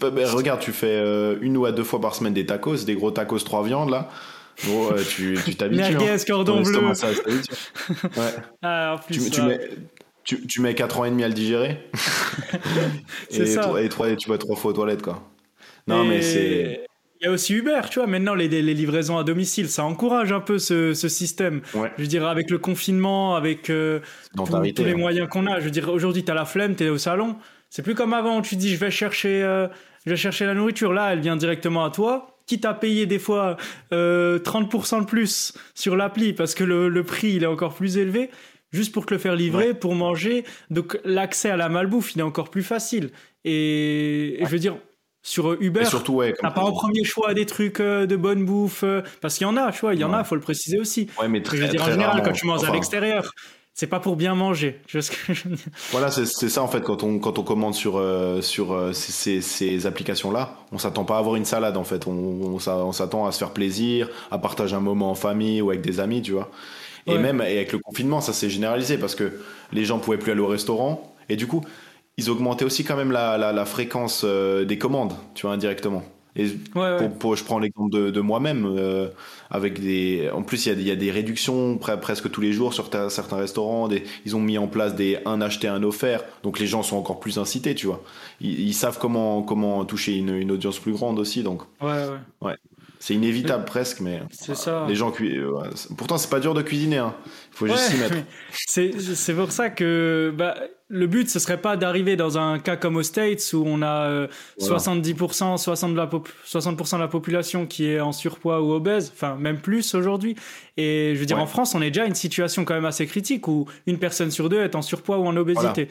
Ben, 0.01 0.27
regarde, 0.27 0.59
tu 0.59 0.71
fais 0.71 0.87
euh, 0.87 1.37
une 1.41 1.57
ou 1.57 1.67
à 1.67 1.71
deux 1.71 1.83
fois 1.83 2.01
par 2.01 2.15
semaine 2.15 2.33
des 2.33 2.47
tacos, 2.47 2.77
des 2.77 2.95
gros 2.95 3.11
tacos 3.11 3.37
trois 3.41 3.61
viandes, 3.61 3.91
là. 3.91 4.09
Bon, 4.65 4.89
tu 5.07 5.37
t'habitues. 5.55 5.81
Merguez, 5.81 6.09
hein. 6.09 6.17
cordon 6.25 6.63
bleu. 6.63 6.79
ouais. 6.87 8.35
Ah, 8.63 8.95
en 8.95 8.97
plus, 8.97 9.29
tu, 9.29 9.41
mets, 9.43 9.59
tu, 10.25 10.45
tu, 10.47 10.59
mets 10.59 10.75
4 10.75 10.99
ans 10.99 11.05
et 11.05 11.11
demi 11.11 11.23
à 11.23 11.27
le 11.27 11.33
digérer. 11.33 11.77
et, 13.29 13.45
ça. 13.45 13.71
et, 13.79 13.89
trois, 13.89 14.13
tu 14.15 14.27
vas 14.27 14.37
trois 14.37 14.55
fois 14.55 14.71
aux 14.71 14.73
toilettes, 14.73 15.03
quoi. 15.03 15.23
Non, 15.87 16.03
mais 16.03 16.21
c'est. 16.21 16.85
Il 17.21 17.25
y 17.25 17.27
a 17.27 17.31
aussi 17.31 17.53
Uber, 17.53 17.81
tu 17.89 17.99
vois. 17.99 18.07
Maintenant, 18.07 18.35
les, 18.35 18.49
les, 18.49 18.73
livraisons 18.73 19.17
à 19.17 19.23
domicile, 19.23 19.69
ça 19.69 19.85
encourage 19.85 20.31
un 20.31 20.41
peu 20.41 20.59
ce, 20.59 20.93
ce 20.93 21.07
système. 21.07 21.61
Je 21.73 22.01
veux 22.01 22.07
dire, 22.07 22.27
avec 22.27 22.49
le 22.49 22.57
confinement, 22.57 23.35
avec 23.35 23.69
euh, 23.69 24.01
tous 24.35 24.83
les 24.83 24.91
hein. 24.91 24.97
moyens 24.97 25.29
qu'on 25.29 25.47
a. 25.47 25.59
Je 25.59 25.65
veux 25.65 25.71
dire, 25.71 25.89
aujourd'hui, 25.89 26.25
tu 26.25 26.31
as 26.31 26.35
la 26.35 26.45
flemme, 26.45 26.75
tu 26.75 26.83
es 26.83 26.89
au 26.89 26.97
salon. 26.97 27.37
C'est 27.69 27.83
plus 27.83 27.95
comme 27.95 28.13
avant 28.13 28.41
tu 28.41 28.55
dis, 28.57 28.73
je 28.73 28.79
vais 28.79 28.91
chercher, 28.91 29.43
euh, 29.43 29.67
je 30.05 30.11
vais 30.11 30.17
chercher 30.17 30.45
la 30.45 30.53
nourriture. 30.53 30.91
Là, 30.91 31.13
elle 31.13 31.19
vient 31.19 31.37
directement 31.37 31.85
à 31.85 31.89
toi. 31.89 32.37
Quitte 32.47 32.65
à 32.65 32.73
payer 32.73 33.05
des 33.05 33.17
fois 33.17 33.57
euh, 33.91 34.37
30% 34.37 35.01
de 35.01 35.05
plus 35.05 35.53
sur 35.73 35.95
l'appli 35.95 36.33
parce 36.33 36.53
que 36.53 36.63
le, 36.63 36.89
le 36.89 37.03
prix, 37.03 37.33
il 37.33 37.43
est 37.43 37.47
encore 37.47 37.73
plus 37.73 37.97
élevé 37.97 38.29
juste 38.75 38.93
pour 38.93 39.05
te 39.05 39.13
le 39.13 39.19
faire 39.19 39.35
livrer, 39.35 39.73
pour 39.73 39.95
manger. 39.95 40.43
Donc 40.69 40.99
l'accès 41.03 41.49
à 41.49 41.57
la 41.57 41.69
malbouffe, 41.69 42.15
il 42.15 42.19
est 42.19 42.23
encore 42.23 42.49
plus 42.49 42.63
facile. 42.63 43.09
Et, 43.43 44.37
je 44.41 44.47
veux 44.47 44.59
dire, 44.59 44.77
sur 45.21 45.53
Uber, 45.59 45.85
surtout, 45.85 46.13
ouais, 46.13 46.33
t'as 46.39 46.51
pas 46.51 46.61
en 46.61 46.71
premier 46.71 47.03
choix 47.03 47.33
des 47.33 47.45
trucs 47.45 47.79
euh, 47.79 48.05
de 48.05 48.15
bonne 48.15 48.45
bouffe, 48.45 48.83
euh, 48.83 49.01
parce 49.21 49.37
qu'il 49.37 49.47
y 49.47 49.49
en 49.49 49.57
a, 49.57 49.71
tu 49.71 49.81
vois, 49.81 49.95
il 49.95 49.99
y 49.99 50.03
en 50.03 50.13
a, 50.13 50.23
faut 50.23 50.35
le 50.35 50.41
préciser 50.41 50.77
aussi. 50.79 51.07
Ouais, 51.19 51.27
mais 51.27 51.41
très, 51.41 51.57
je 51.57 51.63
veux 51.63 51.69
dire, 51.69 51.81
en 51.81 51.89
général, 51.89 52.21
quand 52.23 52.31
tu 52.31 52.45
manges 52.45 52.63
à 52.63 52.71
l'extérieur, 52.71 53.31
c'est 53.73 53.87
pas 53.87 53.99
pour 53.99 54.17
bien 54.17 54.35
manger. 54.35 54.79
Je 54.87 54.99
ce 54.99 55.11
que 55.11 55.33
je 55.33 55.49
Voilà, 55.91 56.11
c'est 56.11 56.25
ça 56.25 56.61
en 56.61 56.67
fait 56.67 56.81
quand 56.81 57.03
on 57.03 57.19
quand 57.19 57.39
on 57.39 57.43
commande 57.43 57.73
sur 57.73 57.97
euh, 57.97 58.41
sur 58.41 58.91
ces, 58.93 59.41
ces, 59.41 59.85
applications 59.87 60.31
là, 60.31 60.59
on 60.71 60.77
s'attend 60.77 61.05
pas 61.05 61.15
à 61.15 61.19
avoir 61.19 61.35
une 61.35 61.45
salade 61.45 61.75
en 61.75 61.83
fait. 61.83 62.07
On, 62.07 62.59
on 62.67 62.91
s'attend 62.91 63.25
à 63.25 63.31
se 63.31 63.39
faire 63.39 63.51
plaisir, 63.51 64.09
à 64.31 64.37
partager 64.37 64.75
un 64.75 64.79
moment 64.79 65.11
en 65.11 65.15
famille 65.15 65.61
ou 65.61 65.71
avec 65.71 65.81
des 65.81 65.99
amis, 65.99 66.21
tu 66.21 66.33
vois. 66.33 66.51
Et 67.07 67.17
même 67.17 67.41
avec 67.41 67.71
le 67.71 67.79
confinement, 67.79 68.21
ça 68.21 68.33
s'est 68.33 68.49
généralisé 68.49 68.97
parce 68.97 69.15
que 69.15 69.31
les 69.71 69.85
gens 69.85 69.99
pouvaient 69.99 70.17
plus 70.17 70.31
aller 70.31 70.41
au 70.41 70.47
restaurant. 70.47 71.15
Et 71.29 71.35
du 71.35 71.47
coup, 71.47 71.63
ils 72.17 72.29
augmentaient 72.29 72.65
aussi 72.65 72.83
quand 72.83 72.95
même 72.95 73.11
la, 73.11 73.37
la, 73.37 73.65
fréquence 73.65 74.23
euh, 74.25 74.65
des 74.65 74.77
commandes, 74.77 75.13
tu 75.33 75.45
vois, 75.45 75.53
indirectement. 75.55 76.03
Et 76.37 76.47
pour, 77.19 77.37
je 77.37 77.45
prends 77.45 77.59
l'exemple 77.59 77.91
de, 77.91 78.11
de 78.11 78.19
moi-même, 78.19 78.65
euh, 78.65 79.07
avec 79.49 79.79
des, 79.79 80.29
en 80.33 80.43
plus 80.43 80.65
il 80.65 80.81
y, 80.81 80.83
y, 80.83 80.91
a 80.91 80.97
des 80.97 81.09
réductions 81.09 81.77
presque 81.77 82.29
tous 82.29 82.41
les 82.41 82.51
jours 82.51 82.73
sur 82.73 82.89
certains 83.09 83.37
restaurants. 83.37 83.87
Des, 83.87 84.03
ils 84.25 84.35
ont 84.35 84.41
mis 84.41 84.57
en 84.57 84.67
place 84.67 84.95
des 84.95 85.19
un 85.25 85.39
acheté 85.39 85.69
un 85.69 85.81
offert, 85.81 86.25
donc 86.43 86.59
les 86.59 86.67
gens 86.67 86.83
sont 86.83 86.97
encore 86.97 87.21
plus 87.21 87.37
incités, 87.39 87.73
tu 87.73 87.87
vois. 87.87 88.03
Ils, 88.41 88.59
ils 88.59 88.73
savent 88.73 88.97
comment 88.99 89.43
comment 89.43 89.85
toucher 89.85 90.17
une, 90.17 90.35
une, 90.35 90.51
audience 90.51 90.77
plus 90.77 90.91
grande 90.91 91.19
aussi, 91.19 91.41
donc. 91.41 91.61
Ouais, 91.81 91.87
ouais. 91.87 92.19
ouais. 92.41 92.55
C'est 93.05 93.13
inévitable 93.13 93.65
presque, 93.65 93.99
mais 93.99 94.23
c'est 94.31 94.55
ça. 94.55 94.87
Les 94.89 94.95
gens 94.95 95.11
cuisinent. 95.11 95.37
Euh, 95.37 95.69
pourtant, 95.95 96.17
c'est 96.17 96.27
pas 96.27 96.39
dur 96.39 96.55
de 96.55 96.63
cuisiner. 96.63 96.97
Hein. 96.97 97.13
Il 97.51 97.55
faut 97.55 97.67
juste 97.67 97.91
s'y 97.91 97.97
mettre. 97.99 98.15
C'est 98.51 99.35
pour 99.35 99.51
ça 99.51 99.69
que 99.69 100.33
bah, 100.35 100.55
le 100.87 101.07
but, 101.07 101.29
ce 101.29 101.39
serait 101.39 101.61
pas 101.61 101.77
d'arriver 101.77 102.15
dans 102.15 102.37
un 102.37 102.59
cas 102.59 102.75
comme 102.75 102.95
aux 102.95 103.03
States 103.03 103.53
où 103.53 103.63
on 103.65 103.81
a 103.81 104.27
70%, 104.59 105.43
euh, 105.43 105.55
60%, 105.55 105.91
de 105.91 105.97
la 105.97 106.09
60 106.43 106.93
de 106.93 106.99
la 106.99 107.07
population 107.07 107.65
qui 107.65 107.87
est 107.87 107.99
en 107.99 108.11
surpoids 108.11 108.61
ou 108.61 108.71
obèse, 108.71 109.11
enfin 109.11 109.35
même 109.35 109.59
plus 109.59 109.95
aujourd'hui. 109.95 110.35
Et 110.77 111.13
je 111.15 111.19
veux 111.19 111.25
dire, 111.25 111.39
en 111.39 111.47
France, 111.47 111.73
on 111.73 111.81
est 111.81 111.89
déjà 111.89 112.05
une 112.05 112.13
situation 112.13 112.65
quand 112.65 112.75
même 112.75 112.85
assez 112.85 113.07
critique 113.07 113.47
où 113.47 113.65
une 113.87 113.97
personne 113.97 114.29
sur 114.29 114.47
deux 114.47 114.61
est 114.61 114.75
en 114.75 114.83
surpoids 114.83 115.17
ou 115.17 115.25
en 115.25 115.35
obésité. 115.35 115.89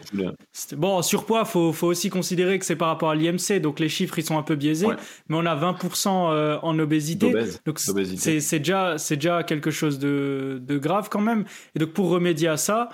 Bon, 0.77 0.99
en 0.99 1.03
surpoids, 1.03 1.45
faut, 1.45 1.73
faut 1.73 1.89
aussi 1.89 2.09
considérer 2.09 2.61
que 2.61 2.65
c'est 2.65 2.77
par 2.77 2.89
rapport 2.89 3.11
à 3.11 3.17
l'IMC, 3.17 3.61
donc 3.61 3.81
les 3.81 3.89
chiffres 3.89 4.19
ils 4.21 4.25
sont 4.25 4.39
un 4.39 4.43
peu 4.43 4.55
biaisés, 4.55 4.87
mais 5.29 5.37
on 5.37 5.47
a 5.47 5.57
20% 5.57 6.09
euh, 6.31 6.59
en 6.63 6.79
obésité. 6.79 7.35
Donc 7.67 7.81
c'est 7.81 8.59
déjà, 8.59 8.97
déjà 9.11 9.43
quelque 9.43 9.73
chose 9.73 9.99
de, 9.99 10.63
de 10.65 10.79
grave 10.79 11.09
quand 11.11 11.21
même. 11.21 11.45
Et 11.75 11.81
donc 11.81 11.91
pour 11.91 12.11
remédier 12.11 12.49
à 12.49 12.57
ça, 12.57 12.91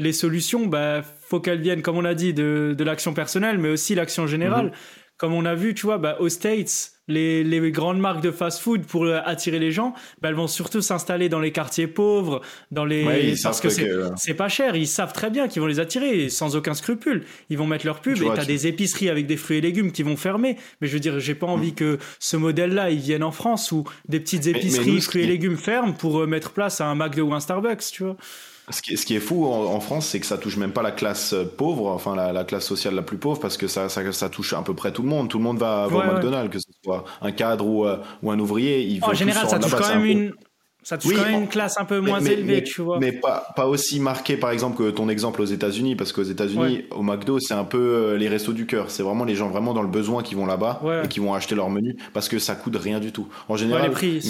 les 0.00 0.14
solutions, 0.14 0.66
bah, 0.66 1.02
faut 1.02 1.40
qu'elles 1.40 1.60
viennent, 1.60 1.82
comme 1.82 1.98
on 1.98 2.06
a 2.06 2.14
dit, 2.14 2.32
de, 2.32 2.74
de 2.76 2.84
l'action 2.84 3.12
personnelle, 3.12 3.58
mais 3.58 3.68
aussi 3.68 3.94
l'action 3.94 4.26
générale. 4.26 4.66
Mhm. 4.66 4.72
Comme 5.18 5.34
on 5.34 5.44
a 5.44 5.54
vu, 5.54 5.74
tu 5.74 5.84
vois, 5.84 5.98
bah, 5.98 6.16
aux 6.18 6.30
States, 6.30 6.92
les, 7.06 7.44
les 7.44 7.70
grandes 7.70 7.98
marques 7.98 8.22
de 8.22 8.30
fast-food 8.30 8.86
pour 8.86 9.06
attirer 9.06 9.58
les 9.58 9.70
gens, 9.70 9.92
bah, 10.22 10.30
elles 10.30 10.34
vont 10.34 10.46
surtout 10.46 10.80
s'installer 10.80 11.28
dans 11.28 11.38
les 11.38 11.52
quartiers 11.52 11.86
pauvres, 11.86 12.40
dans 12.70 12.86
les 12.86 13.34
parce 13.42 13.60
que 13.60 13.68
c'est 13.68 14.34
pas 14.34 14.48
cher. 14.48 14.74
Ils 14.74 14.86
savent 14.86 15.12
très 15.12 15.28
bien 15.28 15.48
qu'ils 15.48 15.60
vont 15.60 15.68
les 15.68 15.80
attirer 15.80 16.30
sans 16.30 16.56
aucun 16.56 16.72
scrupule. 16.72 17.26
Ils 17.50 17.58
vont 17.58 17.66
mettre 17.66 17.84
leur 17.84 18.00
pub 18.00 18.16
et 18.22 18.26
t'as 18.34 18.46
des 18.46 18.66
épiceries 18.66 19.10
avec 19.10 19.26
des 19.26 19.36
fruits 19.36 19.58
et 19.58 19.60
légumes 19.60 19.92
qui 19.92 20.02
vont 20.02 20.16
fermer. 20.16 20.56
Mais 20.80 20.88
je 20.88 20.94
veux 20.94 21.00
dire, 21.00 21.20
j'ai 21.20 21.34
pas 21.34 21.46
envie 21.46 21.72
mm. 21.72 21.74
que 21.74 21.98
ce 22.18 22.38
modèle-là 22.38 22.88
il 22.88 23.00
vienne 23.00 23.22
en 23.22 23.32
France 23.32 23.70
où 23.70 23.84
des 24.08 24.20
petites 24.20 24.46
épiceries 24.46 25.02
fruits 25.02 25.24
et 25.24 25.26
légumes 25.26 25.58
ferment 25.58 25.92
pour 25.92 26.20
euh, 26.20 26.26
mettre 26.26 26.52
place 26.52 26.80
à 26.80 26.86
un 26.86 26.94
McDo 26.94 27.24
ou 27.24 27.34
un 27.34 27.40
Starbucks, 27.40 27.84
tu 27.92 28.04
vois. 28.04 28.16
Ce 28.70 28.82
qui, 28.82 28.96
ce 28.96 29.06
qui, 29.06 29.16
est 29.16 29.20
fou 29.20 29.46
en, 29.46 29.80
France, 29.80 30.06
c'est 30.06 30.20
que 30.20 30.26
ça 30.26 30.38
touche 30.38 30.56
même 30.56 30.72
pas 30.72 30.82
la 30.82 30.92
classe 30.92 31.32
euh, 31.32 31.44
pauvre, 31.44 31.88
enfin 31.88 32.14
la, 32.14 32.44
classe 32.44 32.64
sociale 32.64 32.94
la 32.94 33.02
plus 33.02 33.18
pauvre, 33.18 33.40
parce 33.40 33.56
que 33.56 33.66
ça, 33.66 33.88
ça, 33.88 34.12
ça, 34.12 34.28
touche 34.28 34.52
à 34.52 34.62
peu 34.62 34.74
près 34.74 34.92
tout 34.92 35.02
le 35.02 35.08
monde. 35.08 35.28
Tout 35.28 35.38
le 35.38 35.44
monde 35.44 35.58
va, 35.58 35.88
au 35.88 35.90
McDonald's, 35.90 36.52
que 36.52 36.58
ce 36.58 36.70
soit 36.84 37.04
un 37.20 37.32
cadre 37.32 37.66
ou, 37.66 37.86
euh, 37.86 37.98
ou 38.22 38.30
un 38.30 38.38
ouvrier. 38.38 38.82
Il 38.82 39.04
en 39.04 39.12
général, 39.12 39.48
ça 39.48 39.58
touche 39.58 39.74
quand 39.74 39.88
même 39.88 40.04
une, 40.04 40.32
ça 40.82 40.96
touche 40.96 41.14
quand 41.14 41.24
même 41.24 41.42
une 41.42 41.48
classe 41.48 41.78
un 41.78 41.84
peu 41.84 42.00
moins 42.00 42.20
élevée, 42.20 42.62
tu 42.62 42.80
vois. 42.82 42.98
Mais 42.98 43.12
pas, 43.12 43.48
pas 43.54 43.66
aussi 43.66 44.00
marqué, 44.00 44.36
par 44.36 44.50
exemple, 44.50 44.76
que 44.78 44.90
ton 44.90 45.08
exemple 45.08 45.42
aux 45.42 45.46
États-Unis, 45.46 45.96
parce 45.96 46.12
qu'aux 46.12 46.22
États-Unis, 46.22 46.84
au 46.90 47.02
McDo, 47.02 47.38
c'est 47.38 47.54
un 47.54 47.64
peu 47.64 47.78
euh, 47.78 48.16
les 48.16 48.28
restos 48.28 48.52
du 48.52 48.66
cœur. 48.66 48.90
C'est 48.90 49.02
vraiment 49.02 49.24
les 49.24 49.34
gens 49.34 49.48
vraiment 49.48 49.74
dans 49.74 49.82
le 49.82 49.88
besoin 49.88 50.22
qui 50.22 50.34
vont 50.34 50.46
là-bas 50.46 50.80
et 51.04 51.08
qui 51.08 51.20
vont 51.20 51.34
acheter 51.34 51.54
leur 51.54 51.70
menu 51.70 51.96
parce 52.12 52.28
que 52.28 52.38
ça 52.38 52.54
coûte 52.54 52.76
rien 52.76 53.00
du 53.00 53.12
tout. 53.12 53.28
En 53.48 53.56
général, 53.56 53.84
les 53.84 53.90
prix, 53.90 54.20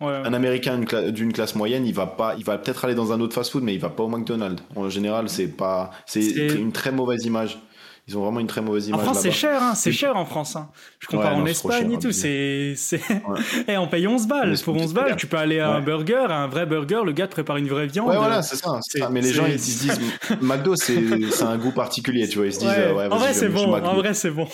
un 0.00 0.34
Américain 0.34 0.80
d'une 1.10 1.32
classe 1.32 1.54
moyenne, 1.54 1.86
il 1.86 1.94
va 1.94 2.06
pas, 2.06 2.34
il 2.36 2.44
va 2.44 2.58
peut-être 2.58 2.84
aller 2.84 2.94
dans 2.94 3.12
un 3.12 3.20
autre 3.20 3.34
fast-food, 3.34 3.62
mais 3.62 3.74
il 3.74 3.80
va 3.80 3.90
pas 3.90 4.02
au 4.02 4.08
McDonald's. 4.08 4.62
En 4.74 4.88
général, 4.88 5.28
c'est 5.28 5.48
pas, 5.48 5.90
c'est 6.06 6.22
une 6.56 6.72
très 6.72 6.92
mauvaise 6.92 7.24
image. 7.24 7.58
Ils 8.08 8.18
ont 8.18 8.22
vraiment 8.22 8.40
une 8.40 8.48
très 8.48 8.60
mauvaise 8.60 8.88
image. 8.88 9.00
En 9.00 9.04
France, 9.04 9.20
c'est 9.20 9.30
cher, 9.30 9.62
hein, 9.62 9.74
c'est 9.76 9.92
cher 9.92 10.16
en 10.16 10.24
France. 10.24 10.56
Hein. 10.56 10.70
Je 10.98 11.06
compare 11.06 11.36
en 11.36 11.46
Espagne 11.46 11.92
et 11.92 11.98
tout, 11.98 12.10
c'est. 12.10 12.74
Et 13.68 13.76
on 13.78 13.86
paye 13.86 14.08
11 14.08 14.26
balles. 14.26 14.58
Pour 14.64 14.76
11 14.76 14.92
balles, 14.92 15.16
tu 15.16 15.28
peux 15.28 15.36
aller 15.36 15.60
à 15.60 15.70
un 15.70 15.80
burger, 15.80 16.26
à 16.28 16.38
un 16.38 16.48
vrai 16.48 16.66
burger, 16.66 17.02
le 17.04 17.12
gars 17.12 17.28
te 17.28 17.32
prépare 17.32 17.58
une 17.58 17.68
vraie 17.68 17.86
viande. 17.86 18.08
Ouais, 18.08 18.16
voilà, 18.16 18.42
c'est 18.42 18.56
ça, 18.56 18.80
Mais 19.10 19.20
les 19.20 19.32
gens, 19.32 19.46
ils 19.46 19.60
se 19.60 19.82
disent, 19.82 20.00
McDo, 20.40 20.74
c'est 20.74 21.42
un 21.42 21.58
goût 21.58 21.70
particulier, 21.70 22.26
tu 22.28 22.38
vois. 22.38 22.46
Ils 22.46 22.54
se 22.54 22.58
disent, 22.58 22.68
ouais, 22.68 23.08
en 23.10 23.16
vrai, 23.16 23.34
c'est 23.34 23.48
bon. 23.48 23.72
En 23.82 23.94
vrai, 23.94 24.14
c'est 24.14 24.30
bon. 24.30 24.46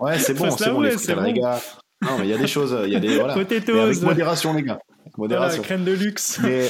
Ouais, 0.00 0.18
c'est 0.18 0.34
bon, 0.34 0.50
c'est 0.50 0.70
bon, 0.70 0.80
les 0.80 0.90
les 0.90 1.32
gars. 1.34 1.60
Non, 2.00 2.18
mais 2.18 2.26
il 2.26 2.30
y 2.30 2.32
a 2.32 2.38
des 2.38 2.46
choses, 2.46 2.76
il 2.84 2.92
y 2.92 2.96
a 2.96 3.00
des. 3.00 3.16
Voilà. 3.16 3.34
avec 3.34 4.02
modération, 4.02 4.52
les 4.54 4.62
gars. 4.62 4.78
Modération. 5.16 5.62
crème 5.62 5.84
de 5.84 5.92
luxe. 5.92 6.38
Mais 6.42 6.68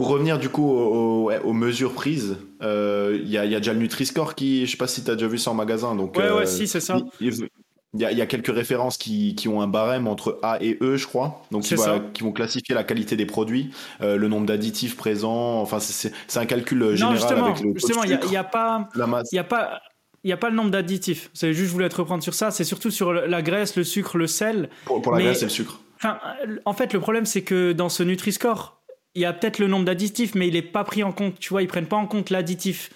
pour 0.00 0.08
revenir 0.08 0.38
du 0.38 0.48
coup 0.48 0.66
aux, 0.66 1.52
mesures 1.52 1.92
prises, 1.92 2.38
euh, 2.62 3.18
il 3.22 3.28
y, 3.28 3.36
a, 3.36 3.46
déjà 3.46 3.74
le 3.74 3.80
Nutri-Score 3.80 4.34
qui, 4.34 4.64
je 4.64 4.70
sais 4.70 4.78
pas 4.78 4.86
si 4.86 5.04
tu 5.04 5.10
as 5.10 5.14
déjà 5.14 5.26
vu 5.26 5.36
ça 5.36 5.50
en 5.50 5.54
magasin. 5.54 5.94
Donc, 5.94 6.16
ouais, 6.16 6.22
ouais, 6.22 6.42
euh, 6.44 6.46
si, 6.46 6.66
c'est 6.66 6.80
ça. 6.80 6.96
Il 7.20 7.50
y, 7.94 8.04
a, 8.06 8.24
quelques 8.24 8.54
références 8.54 8.96
qui, 8.96 9.36
ont 9.46 9.60
un 9.60 9.66
barème 9.66 10.08
entre 10.08 10.38
A 10.42 10.56
et 10.62 10.78
E, 10.80 10.96
je 10.96 11.06
crois, 11.06 11.42
donc 11.50 11.64
qui, 11.64 11.74
qui, 12.14 12.22
vont 12.22 12.32
classifier 12.32 12.74
la 12.74 12.82
qualité 12.82 13.14
des 13.14 13.26
produits, 13.26 13.72
euh, 14.00 14.16
le 14.16 14.28
nombre 14.28 14.46
d'additifs 14.46 14.96
présents. 14.96 15.60
Enfin, 15.60 15.80
c'est 15.80 16.10
un 16.34 16.46
calcul 16.46 16.96
général 16.96 17.18
justement, 17.18 17.44
avec 17.44 17.60
le 17.60 17.74
justement, 17.74 18.02
il 18.04 18.08
n'y 18.08 18.36
a, 18.38 18.44
pas, 18.44 18.88
il 18.94 19.38
a 19.38 19.44
pas, 19.44 19.82
il 20.24 20.28
n'y 20.28 20.32
a 20.32 20.38
pas 20.38 20.48
le 20.48 20.56
nombre 20.56 20.70
d'additifs. 20.70 21.28
C'est 21.34 21.52
juste, 21.52 21.68
je 21.68 21.72
voulais 21.74 21.90
te 21.90 21.96
reprendre 21.96 22.22
sur 22.22 22.32
ça. 22.32 22.50
C'est 22.50 22.64
surtout 22.64 22.90
sur 22.90 23.12
la 23.12 23.42
graisse, 23.42 23.76
le 23.76 23.84
sucre, 23.84 24.16
le 24.16 24.26
sel. 24.26 24.70
Pour, 24.86 25.12
la 25.12 25.20
graisse 25.20 25.42
et 25.42 25.44
le 25.44 25.50
sucre. 25.50 25.78
En 26.64 26.72
fait, 26.72 26.94
le 26.94 27.00
problème, 27.00 27.26
c'est 27.26 27.42
que 27.42 27.72
dans 27.72 27.90
ce 27.90 28.02
Nutri-Score, 28.02 28.79
il 29.14 29.22
y 29.22 29.24
a 29.24 29.32
peut-être 29.32 29.58
le 29.58 29.66
nombre 29.66 29.84
d'additifs, 29.84 30.34
mais 30.34 30.48
il 30.48 30.54
n'est 30.54 30.62
pas 30.62 30.84
pris 30.84 31.02
en 31.02 31.12
compte. 31.12 31.38
Tu 31.38 31.50
vois, 31.50 31.62
ils 31.62 31.68
prennent 31.68 31.86
pas 31.86 31.96
en 31.96 32.06
compte 32.06 32.30
l'additif. 32.30 32.90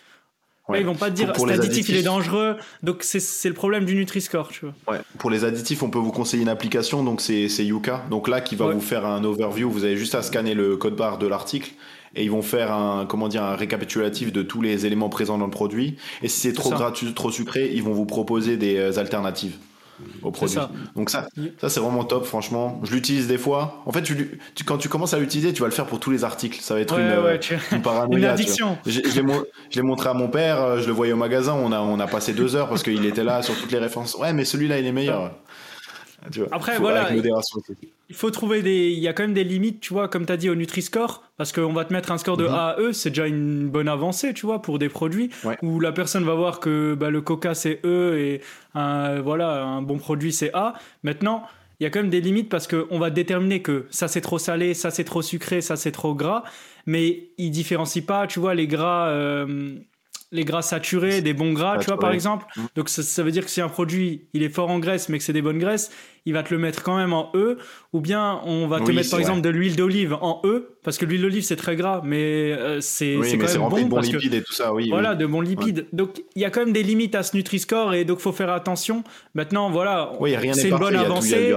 Ouais. 0.69 0.81
Ils 0.81 0.87
vont 0.87 0.95
pas 0.95 1.11
te 1.11 1.15
dire 1.15 1.31
cet 1.37 1.51
additif 1.51 1.91
il 1.91 1.97
est 1.97 2.03
dangereux, 2.03 2.57
donc 2.83 3.03
c'est 3.03 3.49
le 3.49 3.55
problème 3.55 3.85
du 3.85 3.95
Nutri-Score, 3.95 4.49
tu 4.49 4.65
vois. 4.65 4.95
Ouais. 4.95 5.03
Pour 5.19 5.29
les 5.29 5.45
additifs, 5.45 5.83
on 5.83 5.91
peut 5.91 5.99
vous 5.99 6.11
conseiller 6.11 6.43
une 6.43 6.49
application, 6.49 7.05
donc 7.05 7.21
c'est 7.21 7.47
Yuka. 7.47 8.07
Donc 8.11 8.29
là, 8.29 8.41
qui 8.41 8.57
va 8.57 8.69
vous 8.69 8.81
faire 8.81 9.05
un 9.05 9.23
overview. 9.25 9.71
Vous 9.71 9.85
avez 9.85 9.99
juste 9.99 10.15
à 10.15 10.23
scanner 10.23 10.55
le 10.55 10.79
code 10.79 10.97
barre 10.97 11.19
de 11.19 11.27
l'article 11.27 11.73
et 12.17 12.25
ils 12.25 12.31
vont 12.31 12.43
faire 12.43 12.73
un 12.73 13.05
comment 13.05 13.29
dire 13.29 13.43
un 13.43 13.57
récapitulatif 13.57 14.33
de 14.33 14.43
tous 14.43 14.63
les 14.63 14.87
éléments 14.87 15.11
présents 15.11 15.37
dans 15.37 15.45
le 15.45 15.51
produit. 15.51 15.97
Et 16.23 16.29
si 16.29 16.41
c'est 16.41 16.53
trop 16.55 16.71
gras, 16.71 16.93
trop 17.15 17.31
sucré, 17.31 17.71
ils 17.75 17.83
vont 17.83 17.93
vous 17.93 18.07
proposer 18.07 18.57
des 18.57 18.77
euh, 18.77 18.99
alternatives 18.99 19.59
au 20.23 20.31
produit. 20.31 20.59
Donc 20.97 21.11
ça, 21.11 21.29
ça 21.61 21.69
c'est 21.69 21.81
vraiment 21.81 22.05
top, 22.05 22.25
franchement. 22.25 22.81
Je 22.85 22.93
l'utilise 22.93 23.27
des 23.27 23.39
fois. 23.39 23.83
En 23.87 23.93
fait, 23.93 24.03
tu, 24.03 24.39
quand 24.65 24.79
tu 24.79 24.89
commences 24.89 25.15
à 25.15 25.19
l'utiliser, 25.19 25.53
tu 25.53 25.63
vas 25.63 25.69
le 25.69 25.75
faire 25.75 25.87
pour 25.87 26.01
tous 26.01 26.11
les 26.11 26.25
articles. 26.25 26.61
Ça 26.61 26.75
va 26.75 26.81
être 26.81 26.99
une, 26.99 27.07
ouais, 27.07 27.41
une, 28.11 28.25
addiction. 28.25 28.79
Je, 28.87 29.01
je 29.05 29.77
l'ai 29.77 29.83
montré 29.83 30.09
à 30.09 30.15
mon 30.15 30.29
père, 30.29 30.61
euh, 30.61 30.81
je 30.81 30.87
le 30.87 30.93
voyais 30.93 31.13
au 31.13 31.17
magasin, 31.17 31.55
on 31.55 31.73
a, 31.73 31.81
on 31.81 31.99
a 32.01 32.07
passé 32.07 32.33
deux 32.33 32.57
heures 32.57 32.69
parce 32.69 32.83
qu'il 32.83 33.05
était 33.07 33.25
là 33.25 33.43
sur 33.43 33.55
toutes 33.59 33.73
les 33.73 33.79
références. 33.79 34.15
Ouais, 34.17 34.33
mais 34.33 34.45
celui-là, 34.45 34.79
il 34.79 34.87
est 34.87 34.93
meilleur. 34.93 35.33
Après, 36.53 36.79
voilà. 36.79 37.11
Il 38.09 38.15
faut 38.15 38.31
trouver 38.31 38.63
des. 38.63 38.91
Il 38.91 38.99
y 38.99 39.09
a 39.09 39.13
quand 39.13 39.23
même 39.23 39.35
des 39.35 39.45
limites, 39.45 39.81
tu 39.81 39.93
vois, 39.93 40.09
comme 40.09 40.27
tu 40.27 40.33
as 40.33 40.37
dit 40.37 40.51
au 40.51 40.55
Nutri-Score, 40.55 41.23
parce 41.37 41.53
qu'on 41.53 41.73
va 41.73 41.85
te 41.85 41.93
mettre 41.93 42.13
un 42.13 42.19
score 42.19 42.37
de 42.37 42.45
mhm. 42.45 42.55
A 42.55 42.69
à 42.69 42.81
E, 42.81 42.93
c'est 42.93 43.11
déjà 43.11 43.27
une 43.27 43.69
bonne 43.69 43.89
avancée, 43.89 44.35
tu 44.35 44.47
vois, 44.47 44.63
pour 44.63 44.79
des 44.79 44.89
produits 44.89 45.31
où 45.63 45.81
la 45.81 45.93
personne 45.93 46.25
va 46.25 46.35
voir 46.35 46.61
que 46.61 46.95
bah, 46.95 47.11
le 47.11 47.21
Coca 47.21 47.55
c'est 47.55 47.81
E 47.85 48.19
et 48.19 48.41
un, 48.75 49.21
voilà, 49.21 49.63
un 49.63 49.83
bon 49.83 49.99
produit 49.99 50.33
c'est 50.33 50.51
A. 50.55 50.75
Maintenant, 51.03 51.45
il 51.81 51.85
y 51.85 51.87
a 51.87 51.91
quand 51.91 52.01
même 52.01 52.11
des 52.11 52.21
limites 52.21 52.49
parce 52.49 52.67
qu'on 52.67 52.99
va 52.99 53.11
déterminer 53.11 53.63
que 53.63 53.87
ça 53.91 54.09
c'est 54.09 54.21
trop 54.21 54.39
salé, 54.39 54.75
ça 54.75 54.91
c'est 54.91 55.05
trop 55.05 55.23
sucré, 55.23 55.61
ça 55.61 55.77
c'est 55.77 55.93
trop 55.93 56.15
gras, 56.15 56.45
mais 56.87 57.29
il 57.39 57.51
différencie 57.51 58.05
pas, 58.05 58.27
tu 58.27 58.41
vois, 58.41 58.55
les 58.55 58.67
gras. 58.67 59.09
Euh, 59.09 59.77
les 60.35 60.45
gras 60.45 60.63
saturés, 60.63 61.23
des 61.23 61.33
bons 61.33 61.53
gras, 61.53 61.79
tu 61.79 61.87
vois, 61.87 61.99
par 61.99 62.13
exemple. 62.13 62.45
Mm. 62.57 62.63
Donc, 62.75 62.89
ça, 62.89 63.23
veut 63.23 63.31
dire 63.31 63.45
que 63.45 63.51
si 63.51 63.61
un 63.61 63.69
produit, 63.69 64.27
il 64.35 64.43
est 64.43 64.49
fort 64.49 64.69
en 64.69 64.81
graisse, 64.81 65.09
mais 65.09 65.19
que 65.19 65.25
c'est 65.25 65.33
des 65.33 65.43
bonnes 65.43 65.59
graisses, 65.59 65.91
il 66.27 66.33
va 66.33 66.43
te 66.43 66.53
le 66.53 66.59
mettre 66.59 66.83
quand 66.83 66.97
même 66.97 67.13
en 67.13 67.31
E. 67.35 67.59
Ou 67.93 68.01
bien, 68.01 68.41
on 68.45 68.67
va 68.67 68.81
te 68.81 68.91
mettre, 68.91 69.11
par 69.11 69.21
exemple, 69.21 69.41
de 69.41 69.49
l'huile 69.49 69.77
d'olive 69.77 70.15
en 70.21 70.43
E, 70.45 70.77
parce 70.83 70.99
que 70.99 71.05
l'huile 71.05 71.23
d'olive, 71.23 71.45
c'est 71.45 71.57
très 71.57 71.77
gras, 71.77 72.03
mais 72.05 72.53
euh, 72.53 72.81
c'est 72.81 73.15
quand 73.15 73.47
même 73.47 73.69
bon. 73.69 73.79
de 73.79 73.85
bons 73.85 74.01
lipides 74.01 74.35
et 74.35 74.43
tout 74.43 74.53
ça, 74.53 74.75
oui. 74.75 74.89
Voilà, 74.91 75.15
de 75.15 75.25
bons 75.25 75.41
lipides. 75.41 75.87
Donc, 75.93 76.23
il 76.35 76.43
y 76.43 76.45
a 76.45 76.51
quand 76.51 76.61
même 76.61 76.73
des 76.73 76.83
limites 76.83 77.15
à 77.15 77.23
ce 77.23 77.37
Nutri-Score, 77.37 77.95
et 77.95 78.05
donc, 78.05 78.19
faut 78.19 78.33
faire 78.33 78.51
attention. 78.51 79.05
Maintenant, 79.35 79.71
voilà, 79.71 80.13
c'est 80.53 80.69
une 80.69 80.79
bonne 80.79 80.97
avancée. 80.97 81.55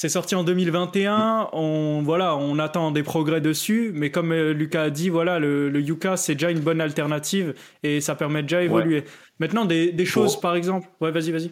C'est 0.00 0.08
sorti 0.08 0.34
en 0.34 0.44
2021. 0.44 1.50
On 1.52 2.00
voilà, 2.02 2.34
on 2.34 2.58
attend 2.58 2.90
des 2.90 3.02
progrès 3.02 3.42
dessus, 3.42 3.90
mais 3.92 4.10
comme 4.10 4.32
euh, 4.32 4.54
Lucas 4.54 4.84
a 4.84 4.88
dit, 4.88 5.10
voilà, 5.10 5.38
le, 5.38 5.78
Yuka 5.78 6.16
c'est 6.16 6.36
déjà 6.36 6.50
une 6.50 6.60
bonne 6.60 6.80
alternative 6.80 7.52
et 7.82 8.00
ça 8.00 8.14
permet 8.14 8.40
déjà 8.40 8.62
d'évoluer. 8.62 9.04
Maintenant, 9.40 9.66
des, 9.66 10.04
choses, 10.06 10.40
par 10.40 10.56
exemple. 10.56 10.88
Ouais, 11.02 11.10
vas-y, 11.10 11.32
vas-y. 11.32 11.50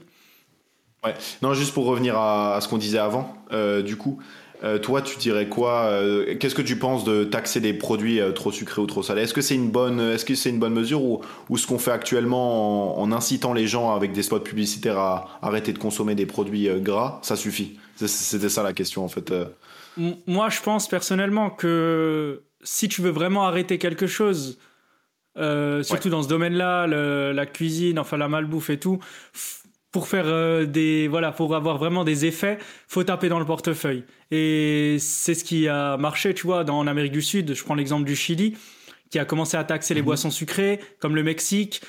Ouais. 1.05 1.12
Non, 1.43 1.52
juste 1.52 1.75
pour 1.75 1.85
revenir 1.85 2.17
à, 2.17 2.59
ce 2.62 2.69
qu'on 2.69 2.78
disait 2.78 2.97
avant. 2.97 3.35
Euh, 3.52 3.83
du 3.83 3.97
coup, 3.97 4.19
euh, 4.65 4.79
toi, 4.79 5.03
tu 5.03 5.17
dirais 5.19 5.49
quoi 5.49 6.00
Qu'est-ce 6.41 6.55
que 6.55 6.62
tu 6.62 6.77
penses 6.77 7.05
de 7.05 7.25
taxer 7.25 7.61
des 7.61 7.75
produits 7.75 8.21
trop 8.35 8.53
sucrés 8.53 8.83
ou 8.83 8.87
trop 8.87 9.03
salés? 9.03 9.23
Est-ce 9.23 9.35
que 9.35 9.41
c'est 9.41 9.55
une 9.55 9.71
bonne, 9.71 10.00
est-ce 10.00 10.25
que 10.25 10.35
c'est 10.35 10.50
une 10.50 10.59
bonne 10.59 10.75
mesure 10.75 11.03
ou, 11.03 11.21
ou 11.49 11.57
ce 11.57 11.67
qu'on 11.67 11.79
fait 11.79 11.93
actuellement 11.93 13.00
en, 13.00 13.12
incitant 13.12 13.53
les 13.53 13.67
gens 13.67 13.95
avec 13.95 14.12
des 14.12 14.23
spots 14.23 14.41
publicitaires 14.41 14.99
à 14.99 15.38
arrêter 15.43 15.73
de 15.73 15.79
consommer 15.79 16.15
des 16.15 16.27
produits 16.27 16.69
gras, 16.81 17.21
ça 17.23 17.37
suffit? 17.37 17.79
C'était 17.97 18.49
ça 18.49 18.62
la 18.62 18.73
question 18.73 19.05
en 19.05 19.09
fait. 19.09 19.31
Euh. 19.31 19.47
Moi, 20.27 20.49
je 20.49 20.61
pense 20.62 20.88
personnellement 20.88 21.50
que 21.50 22.43
si 22.62 22.88
tu 22.88 23.03
veux 23.03 23.11
vraiment 23.11 23.47
arrêter 23.47 23.79
quelque 23.79 24.07
chose, 24.07 24.59
euh, 25.37 25.83
surtout 25.83 26.09
dans 26.09 26.23
ce 26.23 26.29
domaine-là, 26.29 26.87
la 26.87 27.47
cuisine, 27.47 27.99
enfin 27.99 28.17
la 28.17 28.29
malbouffe 28.29 28.71
et 28.71 28.79
tout, 28.79 28.99
pour 29.99 30.07
faire 30.07 30.26
euh, 30.28 30.64
des 30.64 31.09
voilà, 31.09 31.33
pour 31.33 31.57
avoir 31.57 31.76
vraiment 31.76 32.05
des 32.05 32.25
effets, 32.25 32.59
faut 32.87 33.02
taper 33.02 33.28
dans 33.28 33.40
le 33.40 33.45
portefeuille. 33.45 34.05
Et 34.31 34.97
c'est 35.00 35.35
ce 35.35 35.43
qui 35.43 35.67
a 35.67 35.97
marché, 35.97 36.35
tu 36.35 36.47
vois, 36.47 36.62
dans 36.62 36.78
en 36.78 36.87
Amérique 36.87 37.11
du 37.11 37.21
Sud. 37.21 37.52
Je 37.52 37.64
prends 37.64 37.75
l'exemple 37.75 38.05
du 38.05 38.14
Chili, 38.14 38.57
qui 39.11 39.19
a 39.19 39.25
commencé 39.25 39.57
à 39.57 39.64
taxer 39.64 39.95
les 39.95 40.00
mhm. 40.00 40.07
boissons 40.07 40.31
sucrées, 40.31 40.78
comme 41.00 41.17
le 41.17 41.25
Mexique, 41.25 41.83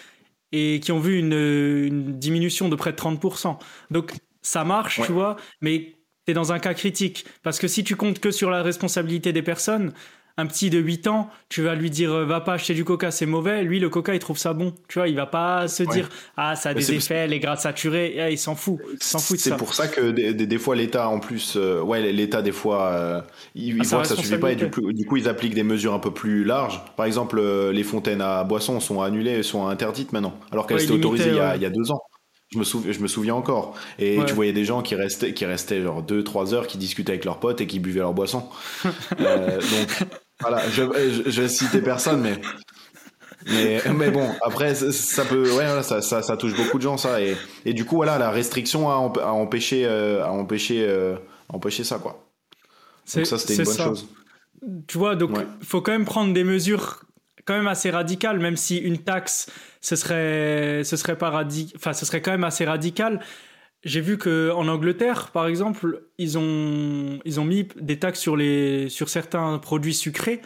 et 0.51 0.79
qui 0.79 0.91
ont 0.91 0.97
vu 0.97 1.19
une, 1.19 1.33
une 1.33 2.17
diminution 2.17 2.67
de 2.67 2.75
près 2.75 2.93
de 2.93 2.97
30%. 2.97 3.59
Donc 3.91 4.13
ça 4.41 4.63
marche, 4.63 5.01
tu 5.05 5.11
vois, 5.11 5.35
mais 5.61 5.93
dans 6.33 6.51
un 6.51 6.59
cas 6.59 6.73
critique. 6.73 7.25
Parce 7.43 7.59
que 7.59 7.67
si 7.67 7.83
tu 7.83 7.95
comptes 7.95 8.19
que 8.19 8.31
sur 8.31 8.49
la 8.49 8.63
responsabilité 8.63 9.33
des 9.33 9.41
personnes, 9.41 9.93
un 10.39 10.45
petit 10.45 10.69
de 10.69 10.79
8 10.79 11.07
ans, 11.07 11.29
tu 11.49 11.61
vas 11.61 11.75
lui 11.75 11.89
dire 11.89 12.11
euh, 12.11 12.25
va 12.25 12.41
pas 12.41 12.53
acheter 12.53 12.73
du 12.73 12.83
coca, 12.83 13.11
c'est 13.11 13.25
mauvais. 13.25 13.63
Lui, 13.63 13.79
le 13.79 13.89
coca, 13.89 14.13
il 14.13 14.19
trouve 14.19 14.37
ça 14.37 14.53
bon. 14.53 14.73
Tu 14.87 14.99
vois, 14.99 15.07
il 15.07 15.15
va 15.15 15.25
pas 15.25 15.67
se 15.67 15.83
dire 15.83 16.09
ah, 16.37 16.55
ça 16.55 16.69
a 16.69 16.73
des 16.73 16.93
effets, 16.93 17.27
les 17.27 17.39
gras 17.39 17.57
saturés. 17.57 18.31
il 18.31 18.37
s'en 18.37 18.55
fout. 18.55 18.79
s'en 18.99 19.19
fout 19.19 19.37
C'est 19.39 19.57
pour 19.57 19.73
ça 19.73 19.87
que 19.87 20.11
des, 20.11 20.33
des, 20.33 20.57
fois, 20.57 20.75
l'État, 20.75 21.09
en 21.09 21.19
plus, 21.19 21.55
euh, 21.55 21.81
ouais, 21.81 22.11
l'État, 22.11 22.41
des 22.41 22.51
fois, 22.51 22.87
euh, 22.87 23.21
il, 23.55 23.77
ah, 23.79 23.83
voit 23.87 24.01
que 24.01 24.07
ça 24.07 24.15
suffit 24.15 24.37
pas 24.37 24.51
et 24.51 24.55
du 24.55 24.69
coup, 24.69 24.93
du 24.93 25.05
coup, 25.05 25.17
ils 25.17 25.27
appliquent 25.27 25.55
des 25.55 25.63
mesures 25.63 25.93
un 25.93 25.99
peu 25.99 26.11
plus 26.11 26.43
larges. 26.43 26.81
Par 26.95 27.05
exemple, 27.05 27.41
les 27.71 27.83
fontaines 27.83 28.21
à 28.21 28.43
boissons 28.43 28.79
sont 28.79 29.01
annulées, 29.01 29.43
sont 29.43 29.67
interdites 29.67 30.13
maintenant, 30.13 30.33
alors 30.51 30.67
qu'elles 30.67 30.83
étaient 30.83 30.93
autorisées 30.93 31.29
il 31.29 31.35
y, 31.35 31.39
a, 31.39 31.55
il 31.55 31.61
y 31.61 31.65
a 31.65 31.69
deux 31.69 31.91
ans. 31.91 32.01
Je 32.51 32.57
me, 32.57 32.63
je 32.63 32.99
me 32.99 33.07
souviens 33.07 33.35
encore. 33.35 33.75
Et 33.99 34.17
tu 34.25 34.33
voyais 34.33 34.53
des 34.53 34.65
gens 34.65 34.81
qui 34.81 34.95
restaient, 34.95 35.33
qui 35.33 35.45
restaient 35.45 35.83
genre 35.83 36.03
2-3 36.03 36.53
heures, 36.55 36.67
qui 36.67 36.79
discutaient 36.79 37.11
avec 37.11 37.25
leurs 37.25 37.39
potes 37.39 37.61
et 37.61 37.67
qui 37.67 37.79
buvaient 37.79 37.99
leur 37.99 38.13
boisson. 38.13 38.49
euh, 39.19 39.59
donc, 39.59 40.09
voilà, 40.39 40.61
je, 40.69 40.83
je, 41.25 41.41
vais 41.41 41.47
citer 41.47 41.81
personne, 41.81 42.21
mais. 42.21 42.39
Mais, 43.45 43.81
mais 43.95 44.11
bon, 44.11 44.29
après, 44.45 44.75
ça 44.75 45.23
peut, 45.25 45.49
ouais, 45.53 45.81
ça, 45.81 46.01
ça, 46.01 46.21
ça, 46.21 46.37
touche 46.37 46.55
beaucoup 46.55 46.77
de 46.77 46.83
gens, 46.83 46.97
ça. 46.97 47.21
Et, 47.21 47.35
et 47.65 47.73
du 47.73 47.85
coup, 47.85 47.95
voilà, 47.95 48.17
la 48.17 48.31
restriction 48.31 48.89
a, 48.89 48.95
a 49.21 49.31
empêché, 49.31 49.85
euh, 49.85 50.23
a 50.25 50.29
empêché, 50.29 50.85
euh, 50.85 51.15
empêché 51.47 51.83
ça, 51.83 51.99
quoi. 51.99 52.29
Donc 53.15 53.25
ça, 53.25 53.37
c'était 53.37 53.55
une 53.55 53.63
bonne 53.63 53.77
chose. 53.77 54.07
Tu 54.87 54.97
vois, 54.97 55.15
donc, 55.15 55.31
il 55.61 55.65
faut 55.65 55.81
quand 55.81 55.93
même 55.93 56.05
prendre 56.05 56.33
des 56.33 56.43
mesures 56.43 57.05
quand 57.45 57.55
même 57.55 57.67
assez 57.67 57.89
radicales, 57.89 58.39
même 58.39 58.57
si 58.57 58.77
une 58.77 58.99
taxe 58.99 59.49
ce 59.81 59.95
serait, 59.95 60.83
ce 60.83 60.97
serait 60.97 61.17
pas 61.17 61.31
enfin, 61.75 61.93
ce 61.93 62.05
serait 62.05 62.21
quand 62.21 62.31
même 62.31 62.43
assez 62.43 62.65
radical. 62.65 63.21
J'ai 63.83 64.01
vu 64.01 64.17
que 64.17 64.51
en 64.51 64.67
Angleterre, 64.67 65.31
par 65.31 65.47
exemple, 65.47 66.03
ils 66.17 66.37
ont, 66.37 67.19
ils 67.23 67.39
ont 67.39 67.45
mis 67.45 67.67
des 67.79 67.97
taxes 67.97 68.19
sur 68.19 68.35
les, 68.35 68.89
sur 68.89 69.09
certains 69.09 69.57
produits 69.57 69.93
sucrés. 69.93 70.41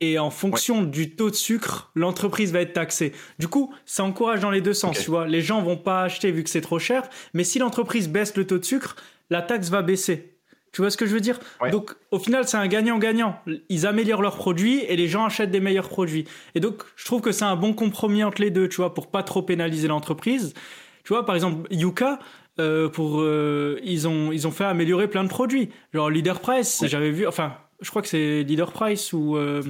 Et 0.00 0.16
en 0.20 0.30
fonction 0.30 0.84
du 0.84 1.16
taux 1.16 1.28
de 1.28 1.34
sucre, 1.34 1.90
l'entreprise 1.96 2.52
va 2.52 2.60
être 2.60 2.72
taxée. 2.72 3.12
Du 3.40 3.48
coup, 3.48 3.74
ça 3.84 4.04
encourage 4.04 4.38
dans 4.38 4.52
les 4.52 4.60
deux 4.60 4.72
sens, 4.74 4.96
tu 5.00 5.10
vois. 5.10 5.26
Les 5.26 5.42
gens 5.42 5.60
vont 5.60 5.76
pas 5.76 6.04
acheter 6.04 6.30
vu 6.30 6.44
que 6.44 6.50
c'est 6.50 6.60
trop 6.60 6.78
cher, 6.78 7.02
mais 7.34 7.42
si 7.42 7.58
l'entreprise 7.58 8.08
baisse 8.08 8.36
le 8.36 8.46
taux 8.46 8.58
de 8.58 8.64
sucre, 8.64 8.94
la 9.28 9.42
taxe 9.42 9.70
va 9.70 9.82
baisser. 9.82 10.38
Tu 10.70 10.82
vois 10.82 10.92
ce 10.92 10.96
que 10.96 11.04
je 11.04 11.14
veux 11.14 11.20
dire? 11.20 11.40
Donc, 11.72 11.96
au 12.12 12.20
final, 12.20 12.46
c'est 12.46 12.58
un 12.58 12.68
gagnant-gagnant. 12.68 13.40
Ils 13.68 13.86
améliorent 13.86 14.22
leurs 14.22 14.36
produits 14.36 14.84
et 14.84 14.94
les 14.94 15.08
gens 15.08 15.24
achètent 15.24 15.50
des 15.50 15.58
meilleurs 15.58 15.88
produits. 15.88 16.26
Et 16.54 16.60
donc, 16.60 16.84
je 16.94 17.04
trouve 17.04 17.20
que 17.20 17.32
c'est 17.32 17.44
un 17.44 17.56
bon 17.56 17.72
compromis 17.72 18.22
entre 18.22 18.40
les 18.40 18.50
deux, 18.50 18.68
tu 18.68 18.76
vois, 18.76 18.94
pour 18.94 19.08
pas 19.08 19.24
trop 19.24 19.42
pénaliser 19.42 19.88
l'entreprise. 19.88 20.54
Tu 21.02 21.12
vois, 21.12 21.26
par 21.26 21.34
exemple, 21.34 21.66
Yuka, 21.72 22.20
euh, 22.60 22.88
pour, 22.88 23.20
euh, 23.20 23.78
ils, 23.84 24.08
ont, 24.08 24.32
ils 24.32 24.46
ont 24.46 24.50
fait 24.50 24.64
améliorer 24.64 25.08
plein 25.08 25.24
de 25.24 25.28
produits. 25.28 25.70
Genre 25.94 26.10
Leader 26.10 26.40
Price, 26.40 26.84
j'avais 26.86 27.10
vu, 27.10 27.26
enfin, 27.26 27.54
je 27.80 27.90
crois 27.90 28.02
que 28.02 28.08
c'est 28.08 28.42
Leader 28.42 28.72
Price 28.72 29.12
ou. 29.12 29.36
Euh, 29.36 29.62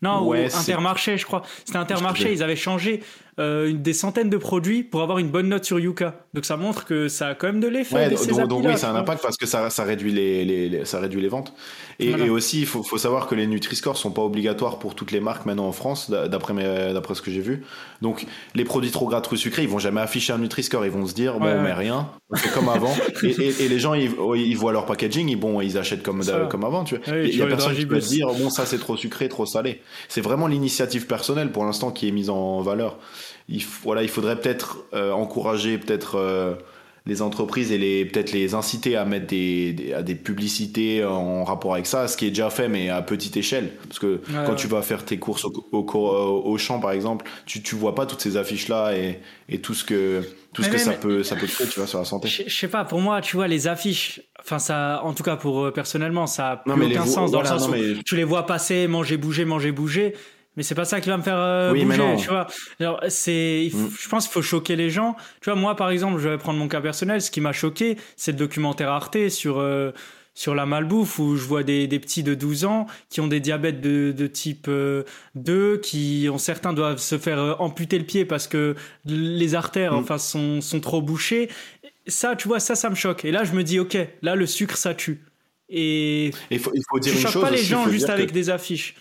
non, 0.00 0.28
ou 0.28 0.32
Intermarché, 0.32 1.18
je 1.18 1.26
crois. 1.26 1.42
C'était 1.64 1.78
Intermarché, 1.78 2.32
ils 2.32 2.42
avaient 2.42 2.54
changé 2.54 3.02
euh, 3.38 3.72
des 3.72 3.92
centaines 3.92 4.30
de 4.30 4.36
produits 4.36 4.82
pour 4.82 5.02
avoir 5.02 5.18
une 5.18 5.28
bonne 5.28 5.48
note 5.48 5.64
sur 5.64 5.78
Yuka. 5.78 6.26
Donc 6.34 6.44
ça 6.44 6.56
montre 6.56 6.84
que 6.84 7.08
ça 7.08 7.28
a 7.28 7.34
quand 7.34 7.46
même 7.46 7.60
de 7.60 7.68
l'effet. 7.68 8.10
donc, 8.10 8.48
donc 8.48 8.64
oui, 8.66 8.76
ça 8.76 8.90
a 8.90 8.92
un 8.92 8.96
impact 8.96 9.22
parce 9.22 9.36
que 9.36 9.46
ça, 9.46 9.70
ça 9.70 9.84
réduit 9.84 10.12
les, 10.12 10.44
les, 10.44 10.84
ça 10.84 10.98
réduit 10.98 11.20
les 11.20 11.28
ventes. 11.28 11.52
Et, 12.00 12.10
et 12.10 12.30
aussi, 12.30 12.60
il 12.60 12.66
faut, 12.66 12.82
faut, 12.82 12.98
savoir 12.98 13.26
que 13.26 13.34
les 13.34 13.46
Nutri-Score 13.46 13.96
sont 13.96 14.10
pas 14.10 14.22
obligatoires 14.22 14.78
pour 14.78 14.94
toutes 14.94 15.12
les 15.12 15.20
marques 15.20 15.46
maintenant 15.46 15.66
en 15.66 15.72
France, 15.72 16.10
d'après 16.10 17.14
ce 17.14 17.22
que 17.22 17.30
j'ai 17.30 17.40
vu. 17.40 17.62
Donc 18.02 18.26
les 18.54 18.64
produits 18.64 18.90
trop 18.90 19.06
gras, 19.06 19.20
trop 19.20 19.36
sucrés, 19.36 19.62
ils 19.62 19.68
vont 19.68 19.78
jamais 19.78 20.00
afficher 20.00 20.32
un 20.32 20.38
Nutri-Score. 20.38 20.84
Ils 20.84 20.90
vont 20.90 21.06
se 21.06 21.14
dire, 21.14 21.38
bon, 21.38 21.46
on 21.46 21.62
met 21.62 21.72
rien, 21.72 22.10
c'est 22.34 22.52
comme 22.52 22.68
avant. 22.68 22.94
et, 23.22 23.28
et, 23.28 23.68
les 23.68 23.78
gens, 23.78 23.94
ils, 23.94 24.10
ils, 24.36 24.56
voient 24.56 24.72
leur 24.72 24.86
packaging, 24.86 25.28
ils, 25.28 25.36
bon, 25.36 25.60
ils 25.60 25.78
achètent 25.78 26.02
comme, 26.02 26.22
comme 26.48 26.64
avant. 26.64 26.84
Tu 26.84 26.96
vois. 26.96 27.16
il 27.18 27.36
y 27.36 27.42
a 27.42 27.46
personne 27.46 27.74
qui 27.74 27.86
peut 27.86 27.98
dire, 27.98 28.28
bon, 28.28 28.50
ça 28.50 28.66
c'est 28.66 28.78
trop 28.78 28.96
sucré, 28.96 29.28
trop 29.28 29.46
salé. 29.46 29.80
C'est 30.08 30.20
vraiment 30.20 30.46
l'initiative 30.46 31.06
personnelle 31.06 31.52
pour 31.52 31.64
l'instant 31.64 31.90
qui 31.90 32.08
est 32.08 32.12
mise 32.12 32.30
en 32.30 32.60
valeur. 32.62 32.98
Il, 33.48 33.64
voilà, 33.82 34.02
il 34.02 34.08
faudrait 34.08 34.40
peut-être 34.40 34.84
euh, 34.94 35.12
encourager 35.12 35.78
peut-être 35.78 36.16
euh, 36.16 36.54
les 37.08 37.22
entreprises 37.22 37.72
et 37.72 37.78
les 37.78 38.04
peut-être 38.04 38.32
les 38.32 38.54
inciter 38.54 38.94
à 38.94 39.04
mettre 39.06 39.26
des, 39.26 39.92
à 39.96 40.02
des 40.02 40.14
publicités 40.14 41.04
en 41.04 41.42
rapport 41.42 41.72
avec 41.72 41.86
ça, 41.86 42.06
ce 42.06 42.16
qui 42.16 42.26
est 42.26 42.30
déjà 42.30 42.50
fait 42.50 42.68
mais 42.68 42.90
à 42.90 43.00
petite 43.00 43.36
échelle. 43.36 43.70
Parce 43.88 43.98
que 43.98 44.20
quand 44.46 44.54
tu 44.54 44.66
vas 44.66 44.82
faire 44.82 45.04
tes 45.04 45.18
courses 45.18 45.44
au, 45.46 45.52
au, 45.72 46.58
champ 46.58 46.80
par 46.80 46.92
exemple, 46.92 47.24
tu 47.46 47.62
tu 47.62 47.74
vois 47.74 47.94
pas 47.94 48.04
toutes 48.04 48.20
ces 48.20 48.36
affiches 48.36 48.68
là 48.68 48.92
et, 48.94 49.20
et 49.48 49.60
tout 49.60 49.72
ce 49.72 49.84
que 49.84 50.22
tout 50.52 50.62
ce 50.62 50.68
que 50.68 50.78
ça 50.78 50.92
peut 50.92 51.22
ça 51.22 51.34
peut 51.34 51.46
créer 51.46 51.66
tu 51.66 51.80
vois 51.80 51.88
sur 51.88 51.98
la 51.98 52.04
santé. 52.04 52.28
Je, 52.28 52.54
sais 52.54 52.68
pas 52.68 52.84
pour 52.84 53.00
moi 53.00 53.22
tu 53.22 53.36
vois 53.36 53.48
les 53.48 53.68
affiches 53.68 54.20
enfin 54.38 54.58
ça 54.58 55.00
en 55.02 55.14
tout 55.14 55.22
cas 55.22 55.36
pour 55.36 55.64
euh, 55.64 55.70
personnellement 55.70 56.26
ça 56.26 56.50
a 56.50 56.56
plus 56.58 56.72
aucun 56.72 57.06
sens 57.06 57.30
dans 57.30 57.40
le 57.40 57.46
sens 57.46 57.68
où 57.68 58.02
tu 58.04 58.16
les 58.16 58.24
vois 58.24 58.44
passer 58.44 58.86
manger 58.86 59.16
bouger 59.16 59.46
manger 59.46 59.72
bouger 59.72 60.14
mais 60.58 60.64
c'est 60.64 60.74
pas 60.74 60.84
ça 60.84 61.00
qui 61.00 61.08
va 61.08 61.16
me 61.16 61.22
faire 61.22 61.38
euh, 61.38 61.72
bouger, 61.72 62.16
tu 62.18 62.26
vois. 62.26 62.48
Alors, 62.80 63.00
c'est, 63.08 63.70
mm. 63.72 63.90
je 63.96 64.08
pense 64.08 64.24
qu'il 64.24 64.32
faut 64.32 64.42
choquer 64.42 64.74
les 64.74 64.90
gens. 64.90 65.14
Tu 65.40 65.50
vois, 65.50 65.54
moi, 65.54 65.76
par 65.76 65.88
exemple, 65.88 66.18
je 66.18 66.28
vais 66.28 66.36
prendre 66.36 66.58
mon 66.58 66.66
cas 66.66 66.80
personnel. 66.80 67.22
Ce 67.22 67.30
qui 67.30 67.40
m'a 67.40 67.52
choqué, 67.52 67.96
c'est 68.16 68.32
le 68.32 68.38
documentaire 68.38 68.90
Arte 68.90 69.28
sur, 69.28 69.60
euh, 69.60 69.92
sur 70.34 70.56
la 70.56 70.66
malbouffe 70.66 71.20
où 71.20 71.36
je 71.36 71.44
vois 71.44 71.62
des, 71.62 71.86
des, 71.86 72.00
petits 72.00 72.24
de 72.24 72.34
12 72.34 72.64
ans 72.64 72.86
qui 73.08 73.20
ont 73.20 73.28
des 73.28 73.38
diabètes 73.38 73.80
de, 73.80 74.10
de 74.10 74.26
type 74.26 74.66
2, 74.66 74.72
euh, 75.48 75.78
qui 75.78 76.28
ont 76.28 76.38
certains 76.38 76.72
doivent 76.72 76.98
se 76.98 77.18
faire 77.18 77.60
amputer 77.60 77.96
le 77.96 78.04
pied 78.04 78.24
parce 78.24 78.48
que 78.48 78.74
les 79.04 79.54
artères, 79.54 79.92
mm. 79.92 79.98
enfin, 79.98 80.18
sont, 80.18 80.60
sont 80.60 80.80
trop 80.80 81.00
bouchées. 81.00 81.48
Ça, 82.08 82.34
tu 82.34 82.48
vois, 82.48 82.58
ça, 82.58 82.74
ça 82.74 82.90
me 82.90 82.96
choque. 82.96 83.24
Et 83.24 83.30
là, 83.30 83.44
je 83.44 83.52
me 83.52 83.62
dis, 83.62 83.78
ok, 83.78 83.96
là, 84.22 84.34
le 84.34 84.46
sucre, 84.46 84.76
ça 84.76 84.92
tue. 84.92 85.20
Et 85.68 86.32
il 86.50 86.58
faut, 86.58 86.72
il 86.74 86.82
faut 86.90 86.98
dire 86.98 87.14
je 87.14 87.28
choque 87.28 87.42
pas 87.42 87.50
les 87.50 87.58
gens 87.58 87.88
juste 87.88 88.08
avec 88.08 88.32
des 88.32 88.50
affiches 88.50 88.96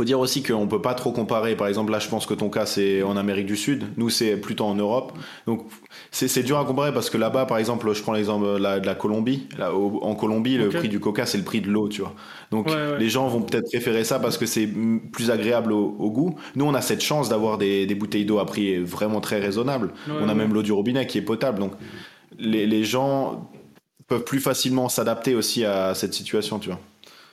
faut 0.00 0.04
dire 0.04 0.20
aussi 0.20 0.44
qu'on 0.44 0.68
peut 0.68 0.80
pas 0.80 0.94
trop 0.94 1.10
comparer. 1.10 1.56
Par 1.56 1.66
exemple, 1.66 1.90
là, 1.90 1.98
je 1.98 2.08
pense 2.08 2.24
que 2.24 2.34
ton 2.34 2.50
cas, 2.50 2.66
c'est 2.66 3.02
en 3.02 3.16
Amérique 3.16 3.46
du 3.46 3.56
Sud. 3.56 3.84
Nous, 3.96 4.10
c'est 4.10 4.36
plutôt 4.36 4.64
en 4.64 4.76
Europe. 4.76 5.12
Donc, 5.46 5.66
c'est 6.12 6.44
dur 6.44 6.56
à 6.56 6.64
comparer 6.64 6.92
parce 6.92 7.10
que 7.10 7.18
là-bas, 7.18 7.46
par 7.46 7.58
exemple, 7.58 7.92
je 7.92 8.00
prends 8.00 8.12
l'exemple 8.12 8.46
de 8.46 8.86
la 8.86 8.94
Colombie. 8.94 9.48
Là, 9.58 9.74
en 9.74 10.14
Colombie, 10.14 10.56
le 10.56 10.68
prix 10.68 10.88
du 10.88 11.00
coca, 11.00 11.26
c'est 11.26 11.38
le 11.38 11.42
prix 11.42 11.60
de 11.60 11.68
l'eau, 11.68 11.88
tu 11.88 12.02
vois. 12.02 12.14
Donc, 12.52 12.70
les 12.98 13.08
gens 13.08 13.26
vont 13.26 13.42
peut-être 13.42 13.66
préférer 13.66 14.04
ça 14.04 14.20
parce 14.20 14.38
que 14.38 14.46
c'est 14.46 14.68
plus 15.12 15.32
agréable 15.32 15.72
au, 15.72 16.10
goût. 16.10 16.36
Nous, 16.54 16.64
on 16.64 16.74
a 16.74 16.80
cette 16.80 17.02
chance 17.02 17.28
d'avoir 17.28 17.58
des, 17.58 17.84
des, 17.86 17.94
bouteilles 17.96 18.24
d'eau 18.24 18.38
à 18.38 18.46
prix 18.46 18.78
vraiment 18.78 19.20
très 19.20 19.40
raisonnable. 19.40 19.92
on 20.08 20.28
a 20.28 20.34
même 20.34 20.54
l'eau 20.54 20.62
du 20.62 20.70
robinet 20.70 21.08
qui 21.08 21.18
est 21.18 21.22
potable. 21.22 21.58
Donc, 21.58 21.72
les, 22.38 22.68
les 22.68 22.84
gens 22.84 23.50
peuvent 24.06 24.24
plus 24.24 24.40
facilement 24.40 24.88
s'adapter 24.88 25.34
aussi 25.34 25.64
à 25.64 25.94
cette 25.94 26.14
situation, 26.14 26.60
tu 26.60 26.68
vois. 26.68 26.78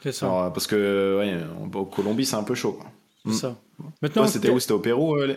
Euh, 0.05 0.49
parce 0.49 0.67
que, 0.67 1.17
ouais, 1.19 1.35
en 1.61 1.85
Colombie, 1.85 2.25
c'est 2.25 2.35
un 2.35 2.43
peu 2.43 2.55
chaud. 2.55 2.79
C'est 3.25 3.33
ça. 3.33 3.49
Mm. 3.79 3.83
Maintenant, 4.01 4.27
c'était 4.27 4.49
où? 4.49 4.59
C'était 4.59 4.73
au 4.73 4.79
Pérou 4.79 5.15
euh, 5.15 5.35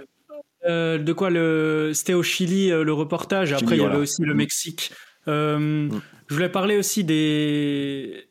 euh, 0.66 0.98
de 0.98 1.12
quoi 1.12 1.30
le 1.30 1.92
C'était 1.94 2.14
au 2.14 2.22
Chili 2.22 2.68
le 2.68 2.92
reportage. 2.92 3.52
Après, 3.52 3.76
il 3.76 3.82
y 3.82 3.84
avait 3.84 3.96
aussi 3.96 4.22
le 4.22 4.34
Mexique. 4.34 4.92
Mm. 5.26 5.88
Je 6.26 6.34
voulais 6.34 6.48
parler 6.48 6.76
aussi 6.76 7.04
des 7.04 8.24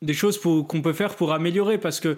des 0.00 0.14
choses 0.14 0.40
qu'on 0.40 0.82
peut 0.82 0.92
faire 0.92 1.14
pour 1.16 1.32
améliorer 1.32 1.76
parce 1.76 2.00
que 2.00 2.16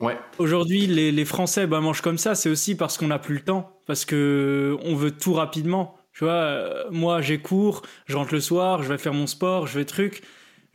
ouais. 0.00 0.16
aujourd'hui 0.38 0.86
les, 0.86 1.10
les, 1.10 1.24
Français 1.24 1.66
bah, 1.66 1.80
mangent 1.80 2.00
comme 2.00 2.16
ça. 2.16 2.34
C'est 2.34 2.48
aussi 2.48 2.74
parce 2.76 2.96
qu'on 2.96 3.08
n'a 3.08 3.18
plus 3.18 3.34
le 3.34 3.40
temps, 3.40 3.80
parce 3.86 4.04
que 4.04 4.76
on 4.82 4.94
veut 4.94 5.10
tout 5.10 5.32
rapidement. 5.32 5.96
Tu 6.12 6.24
vois, 6.24 6.86
moi 6.90 7.20
j'ai 7.20 7.38
cours, 7.38 7.82
je 8.06 8.16
rentre 8.16 8.34
le 8.34 8.40
soir, 8.40 8.82
je 8.82 8.88
vais 8.88 8.98
faire 8.98 9.14
mon 9.14 9.26
sport, 9.26 9.66
je 9.66 9.78
vais 9.78 9.84
truc 9.84 10.22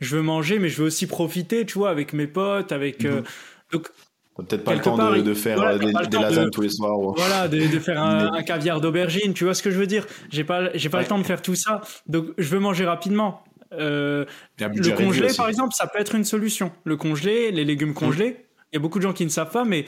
je 0.04 0.16
veux 0.16 0.22
manger, 0.22 0.58
mais 0.58 0.68
je 0.68 0.78
veux 0.78 0.86
aussi 0.86 1.06
profiter, 1.06 1.66
tu 1.66 1.78
vois, 1.78 1.90
avec 1.90 2.12
mes 2.12 2.26
potes, 2.26 2.72
avec. 2.72 3.04
Euh, 3.04 3.20
mhm. 3.20 3.24
donc, 3.72 3.88
peut-être 4.36 4.64
pas 4.64 4.74
le 4.74 4.80
temps 4.80 4.96
de, 4.96 5.34
faire 5.34 5.60
euh, 5.62 5.78
des, 5.78 5.92
lasagnes 5.92 6.50
tous 6.50 6.62
les 6.62 6.68
soirs. 6.68 6.98
Voilà, 7.16 7.48
de, 7.48 7.60
faire 7.78 8.02
un, 8.02 8.42
caviar 8.42 8.80
d'aubergine, 8.80 9.32
tu 9.34 9.44
vois 9.44 9.54
ce 9.54 9.62
que 9.62 9.70
je 9.70 9.78
veux 9.78 9.86
dire? 9.86 10.06
J'ai 10.30 10.44
pas, 10.44 10.70
j'ai 10.74 10.88
pas 10.88 11.00
le 11.00 11.06
temps 11.06 11.18
de 11.18 11.24
faire 11.24 11.42
tout 11.42 11.54
ça, 11.54 11.80
donc 12.06 12.26
je 12.38 12.48
veux 12.48 12.60
manger 12.60 12.84
rapidement. 12.84 13.44
Euh, 13.72 14.24
le 14.60 14.96
congelé, 14.96 15.28
par 15.36 15.48
exemple, 15.48 15.74
ça 15.74 15.86
peut 15.86 15.98
être 15.98 16.14
une 16.14 16.24
solution. 16.24 16.72
Le 16.84 16.96
congelé, 16.96 17.50
les 17.50 17.64
légumes 17.64 17.94
congelés. 17.94 18.44
Il 18.72 18.76
y 18.76 18.78
a 18.78 18.80
beaucoup 18.80 18.98
de 18.98 19.04
gens 19.04 19.12
qui 19.12 19.24
ne 19.24 19.30
savent 19.30 19.50
pas, 19.50 19.64
mais 19.64 19.84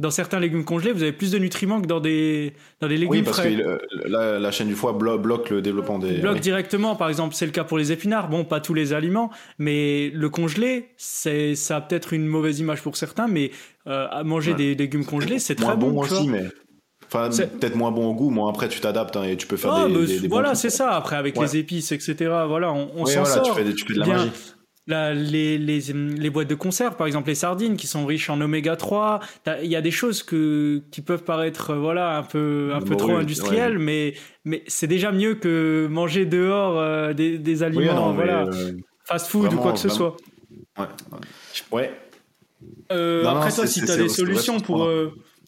dans 0.00 0.10
certains 0.10 0.40
légumes 0.40 0.64
congelés, 0.64 0.92
vous 0.92 1.02
avez 1.02 1.12
plus 1.12 1.30
de 1.30 1.38
nutriments 1.38 1.80
que 1.80 1.86
dans 1.86 2.00
des, 2.00 2.54
dans 2.80 2.88
des 2.88 2.96
légumes 2.96 3.10
oui, 3.10 3.22
parce 3.22 3.40
que 3.40 3.78
la, 4.06 4.50
chaîne 4.50 4.68
du 4.68 4.74
foie 4.74 4.92
bloque 4.92 5.50
le 5.50 5.60
développement 5.60 5.98
des. 5.98 6.14
Bloque 6.14 6.40
directement, 6.40 6.96
par 6.96 7.08
exemple, 7.08 7.34
c'est 7.34 7.44
le 7.44 7.52
cas 7.52 7.64
pour 7.64 7.76
les 7.76 7.92
épinards. 7.92 8.28
Bon, 8.28 8.44
pas 8.44 8.60
tous 8.60 8.74
les 8.74 8.94
aliments, 8.94 9.30
mais 9.58 10.10
le 10.10 10.28
congelé, 10.30 10.88
c'est, 10.96 11.54
ça 11.54 11.76
a 11.76 11.80
peut-être 11.82 12.14
une 12.14 12.26
mauvaise 12.26 12.58
image 12.60 12.80
pour 12.82 12.96
certains, 12.96 13.28
mais 13.28 13.50
euh, 13.86 14.06
à 14.10 14.24
manger 14.24 14.54
des 14.54 14.74
légumes 14.74 15.04
congelés, 15.04 15.38
c'est 15.38 15.54
très 15.54 15.76
bon. 15.76 15.90
bon 15.90 16.00
aussi, 16.00 16.28
mais. 16.28 16.44
Enfin, 17.12 17.28
peut-être 17.28 17.74
moins 17.74 17.90
bon 17.90 18.06
au 18.06 18.14
goût, 18.14 18.30
mais 18.30 18.40
après 18.48 18.68
tu 18.68 18.78
t'adaptes 18.78 19.16
hein, 19.16 19.24
et 19.24 19.36
tu 19.36 19.48
peux 19.48 19.56
faire 19.56 19.72
ah, 19.72 19.88
des, 19.88 20.28
Voilà, 20.28 20.54
c'est 20.54 20.70
ça. 20.70 20.92
Après, 20.92 21.16
avec 21.16 21.36
les 21.36 21.56
épices, 21.56 21.90
etc. 21.92 22.14
Voilà, 22.46 22.72
on, 22.72 22.88
on 22.94 23.04
s'en 23.04 23.24
sort. 23.24 23.42
Tu 23.42 23.52
fais, 23.52 23.74
tu 23.74 23.84
fais 23.84 23.94
de 23.94 23.98
la 23.98 24.06
magie 24.06 24.30
les, 24.90 25.58
les, 25.58 25.80
les, 25.80 26.30
boîtes 26.30 26.48
de 26.48 26.54
conserve, 26.54 26.96
par 26.96 27.06
exemple 27.06 27.28
les 27.28 27.34
sardines 27.34 27.76
qui 27.76 27.86
sont 27.86 28.04
riches 28.06 28.30
en 28.30 28.40
oméga 28.40 28.76
3, 28.76 29.20
il 29.62 29.68
y 29.68 29.76
a 29.76 29.80
des 29.80 29.90
choses 29.90 30.22
que, 30.22 30.82
qui 30.90 31.00
peuvent 31.00 31.24
paraître 31.24 31.74
voilà, 31.74 32.18
un 32.18 32.22
peu, 32.22 32.72
un 32.74 32.80
peu 32.80 32.96
trop 32.96 33.16
industrielles, 33.16 33.78
mais, 33.78 34.14
mais 34.44 34.62
c'est 34.66 34.86
déjà 34.86 35.12
mieux 35.12 35.34
que 35.34 35.86
manger 35.90 36.26
dehors 36.26 36.78
euh, 36.78 37.12
des, 37.12 37.38
des, 37.38 37.62
aliments 37.62 38.12
voilà, 38.12 38.44
euh, 38.46 38.72
fast 39.04 39.28
food 39.28 39.52
ou 39.52 39.56
quoi 39.56 39.72
que 39.72 39.78
ce 39.78 39.88
soit. 39.88 40.16
Ouais. 40.78 40.86
ouais. 41.72 41.90
Euh, 42.92 43.24
après, 43.24 43.52
toi, 43.52 43.66
si 43.66 43.84
tu 43.84 43.90
as 43.90 43.96
des 43.96 44.08
solutions 44.08 44.60
pour 44.60 44.88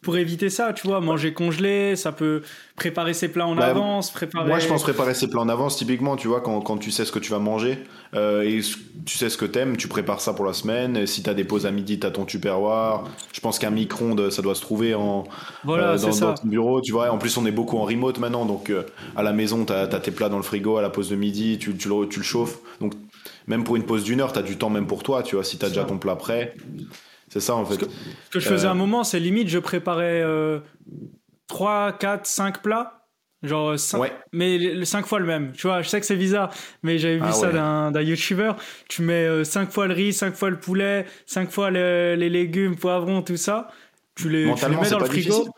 pour 0.02 0.16
éviter 0.16 0.50
ça, 0.50 0.72
tu 0.72 0.88
vois, 0.88 1.00
manger 1.00 1.32
congelé, 1.32 1.94
ça 1.94 2.10
peut 2.10 2.42
préparer 2.74 3.14
ses 3.14 3.28
plats 3.28 3.46
en 3.46 3.54
bah, 3.54 3.66
avance, 3.66 4.10
préparer. 4.10 4.48
Moi, 4.48 4.58
je 4.58 4.66
pense 4.66 4.82
préparer 4.82 5.14
ses 5.14 5.28
plats 5.28 5.40
en 5.40 5.48
avance, 5.48 5.76
typiquement, 5.76 6.16
tu 6.16 6.26
vois, 6.26 6.40
quand, 6.40 6.60
quand 6.60 6.76
tu 6.76 6.90
sais 6.90 7.04
ce 7.04 7.12
que 7.12 7.20
tu 7.20 7.30
vas 7.30 7.38
manger 7.38 7.78
euh, 8.14 8.42
et 8.42 8.60
tu 9.06 9.16
sais 9.16 9.30
ce 9.30 9.36
que 9.36 9.44
t'aimes, 9.44 9.76
tu 9.76 9.86
prépares 9.86 10.20
ça 10.20 10.34
pour 10.34 10.44
la 10.44 10.54
semaine. 10.54 11.06
Si 11.06 11.22
t'as 11.22 11.34
des 11.34 11.44
pauses 11.44 11.66
à 11.66 11.70
midi, 11.70 12.00
t'as 12.00 12.10
ton 12.10 12.24
tupperware. 12.24 13.04
Je 13.32 13.40
pense 13.40 13.60
qu'un 13.60 13.70
micro-ondes, 13.70 14.30
ça 14.30 14.42
doit 14.42 14.56
se 14.56 14.60
trouver 14.60 14.96
en 14.96 15.22
voilà, 15.62 15.92
euh, 15.92 15.98
dans, 15.98 16.18
dans, 16.18 16.34
ton 16.34 16.48
bureau, 16.48 16.80
tu 16.80 16.90
vois. 16.90 17.08
En 17.10 17.18
plus, 17.18 17.36
on 17.36 17.46
est 17.46 17.52
beaucoup 17.52 17.78
en 17.78 17.84
remote 17.84 18.18
maintenant, 18.18 18.44
donc 18.44 18.70
euh, 18.70 18.82
à 19.14 19.22
la 19.22 19.32
maison, 19.32 19.64
t'as 19.64 19.82
as 19.82 20.00
tes 20.00 20.10
plats 20.10 20.28
dans 20.28 20.36
le 20.36 20.42
frigo 20.42 20.78
à 20.78 20.82
la 20.82 20.90
pause 20.90 21.10
de 21.10 21.16
midi, 21.16 21.58
tu, 21.60 21.76
tu, 21.76 21.88
le, 21.88 22.08
tu 22.08 22.18
le 22.18 22.24
chauffes. 22.24 22.58
Donc 22.80 22.94
même 23.46 23.62
pour 23.62 23.76
une 23.76 23.84
pause 23.84 24.02
d'une 24.02 24.20
heure, 24.20 24.32
t'as 24.32 24.42
du 24.42 24.58
temps 24.58 24.70
même 24.70 24.88
pour 24.88 25.04
toi, 25.04 25.22
tu 25.22 25.36
vois. 25.36 25.44
Si 25.44 25.58
t'as 25.58 25.68
déjà 25.68 25.84
ton 25.84 25.98
plat 25.98 26.16
prêt. 26.16 26.56
C'est 27.32 27.40
ça 27.40 27.54
en 27.54 27.64
fait. 27.64 27.74
Ce 27.74 28.30
que, 28.30 28.40
je 28.40 28.46
faisais 28.46 28.68
à 28.68 28.72
un 28.72 28.74
moment, 28.74 29.04
c'est 29.04 29.18
limite, 29.18 29.48
je 29.48 29.58
préparais 29.58 30.22
3, 31.46 31.92
4, 31.92 32.26
5 32.26 32.60
plats. 32.60 32.98
Genre 33.42 33.76
5, 33.76 33.98
ouais. 33.98 34.12
mais 34.32 34.84
5 34.84 35.06
fois 35.06 35.18
le 35.18 35.24
même. 35.24 35.52
Tu 35.52 35.66
vois, 35.66 35.80
je 35.80 35.88
sais 35.88 35.98
que 35.98 36.04
c'est 36.04 36.16
bizarre, 36.16 36.52
mais 36.82 36.98
j'avais 36.98 37.16
vu 37.16 37.24
ah 37.24 37.32
ça 37.32 37.50
d'un 37.90 38.02
YouTuber. 38.02 38.52
Tu 38.86 39.00
mets 39.00 39.44
5 39.44 39.68
euh, 39.68 39.70
fois 39.72 39.86
le 39.86 39.94
riz, 39.94 40.12
5 40.12 40.34
fois 40.36 40.50
le 40.50 40.60
poulet, 40.60 41.06
5 41.24 41.50
fois 41.50 41.70
les 41.70 42.28
légumes, 42.28 42.76
poivrons, 42.76 43.22
tout 43.22 43.38
ça. 43.38 43.68
Tu 44.14 44.28
les, 44.28 44.54
tu 44.54 44.68
les 44.68 44.76
mets 44.76 44.90
dans 44.90 44.98
le 44.98 45.06
frigo. 45.06 45.48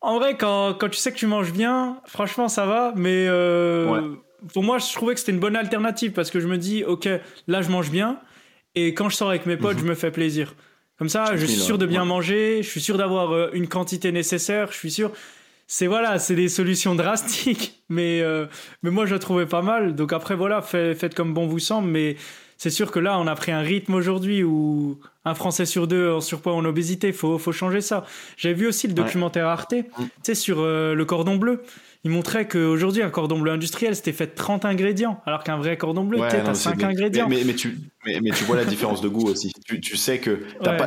En 0.00 0.18
vrai, 0.18 0.36
quand, 0.38 0.74
quand, 0.74 0.88
tu 0.88 0.98
sais 0.98 1.10
que 1.10 1.18
tu 1.18 1.26
manges 1.26 1.52
bien, 1.52 2.00
franchement, 2.06 2.48
ça 2.48 2.64
va. 2.64 2.92
Mais 2.94 3.26
euh, 3.28 4.14
pour 4.54 4.62
moi, 4.62 4.78
je 4.78 4.90
trouvais 4.94 5.14
que 5.14 5.20
c'était 5.20 5.32
une 5.32 5.40
bonne 5.40 5.56
alternative 5.56 6.12
parce 6.12 6.30
que 6.30 6.38
je 6.38 6.46
me 6.46 6.56
dis, 6.56 6.84
ok, 6.84 7.08
là, 7.48 7.60
je 7.60 7.70
mange 7.70 7.90
bien. 7.90 8.20
Et 8.74 8.94
quand 8.94 9.08
je 9.08 9.16
sors 9.16 9.28
avec 9.28 9.46
mes 9.46 9.56
potes, 9.56 9.76
mhm. 9.76 9.82
je 9.82 9.88
me 9.88 9.94
fais 9.94 10.10
plaisir. 10.10 10.54
Comme 10.98 11.08
ça, 11.08 11.34
je 11.34 11.46
suis 11.46 11.56
sûr 11.60 11.78
de 11.78 11.86
bien 11.86 12.04
manger, 12.04 12.62
je 12.62 12.68
suis 12.68 12.80
sûr 12.80 12.98
d'avoir 12.98 13.32
euh, 13.32 13.48
une 13.54 13.68
quantité 13.68 14.12
nécessaire, 14.12 14.70
je 14.70 14.76
suis 14.76 14.90
sûr. 14.90 15.12
C'est 15.66 15.86
voilà, 15.86 16.18
c'est 16.18 16.34
des 16.34 16.48
solutions 16.48 16.94
drastiques, 16.96 17.82
mais 17.88 18.20
euh, 18.20 18.46
mais 18.82 18.90
moi 18.90 19.06
je 19.06 19.14
le 19.14 19.18
trouvais 19.18 19.46
pas 19.46 19.62
mal. 19.62 19.94
Donc 19.94 20.12
après 20.12 20.36
voilà, 20.36 20.60
faites, 20.60 21.14
comme 21.14 21.32
bon 21.32 21.46
vous 21.46 21.58
semble, 21.58 21.88
mais 21.88 22.16
c'est 22.58 22.68
sûr 22.68 22.90
que 22.90 22.98
là, 22.98 23.18
on 23.18 23.26
a 23.26 23.34
pris 23.34 23.50
un 23.50 23.60
rythme 23.60 23.94
aujourd'hui 23.94 24.44
où 24.44 24.98
un 25.24 25.34
Français 25.34 25.64
sur 25.64 25.86
deux 25.86 26.10
en 26.10 26.20
surpoids, 26.20 26.52
en 26.52 26.66
obésité, 26.66 27.12
faut, 27.12 27.38
faut 27.38 27.52
changer 27.52 27.80
ça. 27.80 28.04
J'ai 28.36 28.52
vu 28.52 28.66
aussi 28.66 28.86
le 28.86 28.92
documentaire 28.92 29.46
Arte, 29.46 29.72
mm. 29.72 29.84
tu 29.96 30.10
sais, 30.22 30.34
sur 30.34 30.60
euh, 30.60 30.94
le 30.94 31.04
cordon 31.06 31.36
bleu 31.36 31.62
il 32.02 32.10
montrait 32.10 32.48
qu'aujourd'hui, 32.48 33.02
un 33.02 33.10
cordon 33.10 33.38
bleu 33.38 33.52
industriel, 33.52 33.94
c'était 33.94 34.12
fait 34.12 34.28
de 34.28 34.34
30 34.34 34.64
ingrédients, 34.64 35.20
alors 35.26 35.44
qu'un 35.44 35.58
vrai 35.58 35.76
cordon 35.76 36.04
bleu, 36.04 36.20
ouais, 36.20 36.28
t'as 36.28 36.54
5 36.54 36.82
ingrédients. 36.82 37.28
Mais, 37.28 37.44
mais, 37.44 37.54
tu, 37.54 37.78
mais, 38.06 38.30
tu 38.30 38.44
vois 38.44 38.56
la 38.56 38.64
différence 38.64 39.02
de 39.02 39.08
goût 39.08 39.28
aussi. 39.28 39.52
Tu, 39.66 39.80
tu 39.80 39.96
sais 39.98 40.18
que 40.18 40.40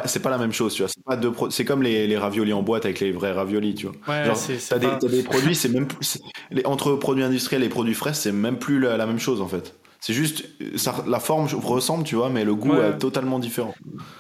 c'est 0.06 0.22
pas 0.22 0.32
la 0.32 0.40
même 0.40 0.54
chose, 0.54 0.74
tu 0.74 0.84
vois. 0.84 1.50
C'est 1.52 1.66
comme 1.66 1.84
les, 1.84 2.08
les, 2.08 2.18
raviolis 2.18 2.54
en 2.54 2.64
boîte 2.64 2.86
avec 2.86 3.00
les 3.00 3.12
vrais 3.12 3.32
raviolis, 3.32 3.76
tu 3.76 3.88
vois. 3.88 4.26
Genre, 4.26 4.38
t'as 4.70 4.80
des, 4.80 5.08
des, 5.08 5.24
produits, 5.24 5.56
c'est 5.56 5.70
même 5.70 5.88
plus. 5.88 6.20
entre 6.66 6.94
produits 6.96 7.24
industriels 7.24 7.64
et 7.64 7.70
produits 7.70 7.94
frais, 7.94 8.16
c'est 8.16 8.32
même 8.32 8.58
plus 8.58 8.80
la 8.80 9.06
même 9.06 9.20
chose, 9.20 9.40
en 9.40 9.48
fait. 9.48 9.76
C'est 10.06 10.12
juste, 10.12 10.44
ça, 10.76 10.94
la 11.08 11.22
forme 11.22 11.48
ressemble, 11.64 12.04
tu 12.04 12.16
vois, 12.16 12.30
mais 12.30 12.44
le 12.44 12.56
goût 12.56 12.74
est 12.74 12.98
totalement 12.98 13.40
différent. 13.40 13.74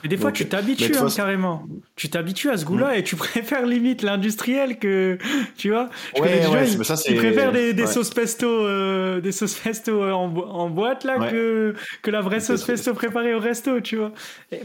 Et 0.05 0.07
des 0.07 0.15
fois, 0.15 0.31
tu 0.31 0.47
t'habitues 0.47 0.95
hein, 0.95 1.07
carrément. 1.13 1.65
Tu 1.97 2.09
t'habitues 2.09 2.49
à 2.49 2.55
ce 2.55 2.63
goût-là 2.63 2.93
mm. 2.93 2.99
et 2.99 3.03
tu 3.03 3.15
préfères 3.17 3.65
limite 3.65 4.01
l'industriel 4.01 4.79
que, 4.79 5.17
tu 5.57 5.71
vois. 5.71 5.89
ouais, 6.21 6.47
ouais, 6.47 6.69
ils, 6.69 6.85
ça, 6.85 6.95
ils 7.05 7.17
préfèrent 7.17 7.51
des, 7.51 7.73
des 7.73 7.85
sauces 7.85 8.11
pesto, 8.11 8.47
euh, 8.47 9.19
des 9.19 9.33
sauces 9.33 9.55
pesto 9.55 10.01
euh, 10.01 10.13
en, 10.13 10.33
en 10.33 10.69
boîte 10.69 11.03
là 11.03 11.29
que, 11.29 11.75
que 12.01 12.11
la 12.11 12.21
vraie 12.21 12.39
sauce 12.39 12.63
pesto 12.63 12.93
préparée 12.93 13.33
au 13.33 13.39
resto, 13.41 13.81
tu 13.81 13.97
vois. 13.97 14.13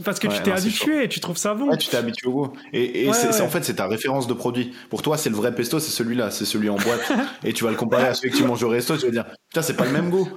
Parce 0.04 0.20
que 0.20 0.28
tu 0.28 0.40
t'es 0.42 0.52
habitué 0.52 1.02
et 1.02 1.08
tu 1.08 1.18
trouves 1.18 1.36
ça 1.36 1.52
bon. 1.54 1.68
Ouais, 1.70 1.78
tu 1.78 1.88
t'es 1.88 1.96
habitué 1.96 2.28
au 2.28 2.32
goût. 2.32 2.52
Et, 2.72 3.06
et 3.06 3.12
c'est, 3.12 3.42
en 3.42 3.48
fait, 3.48 3.64
c'est 3.64 3.74
ta 3.74 3.88
référence 3.88 4.28
de 4.28 4.34
produit. 4.34 4.72
Pour 4.88 5.02
toi, 5.02 5.16
c'est 5.16 5.30
le 5.30 5.36
vrai 5.36 5.52
pesto, 5.52 5.80
c'est 5.80 5.90
celui-là, 5.90 6.30
c'est 6.30 6.44
celui 6.44 6.68
en 6.68 6.76
boîte. 6.76 7.10
et 7.42 7.52
tu 7.52 7.64
vas 7.64 7.70
le 7.70 7.76
comparer 7.76 8.06
à 8.06 8.14
celui 8.14 8.30
que 8.30 8.36
tu 8.36 8.44
manges 8.44 8.62
au 8.62 8.68
resto, 8.68 8.96
tu 8.96 9.06
vas 9.06 9.10
dire, 9.10 9.24
putain, 9.48 9.62
c'est 9.62 9.76
pas 9.76 9.84
le 9.84 9.90
même 9.90 10.10
goût 10.10 10.28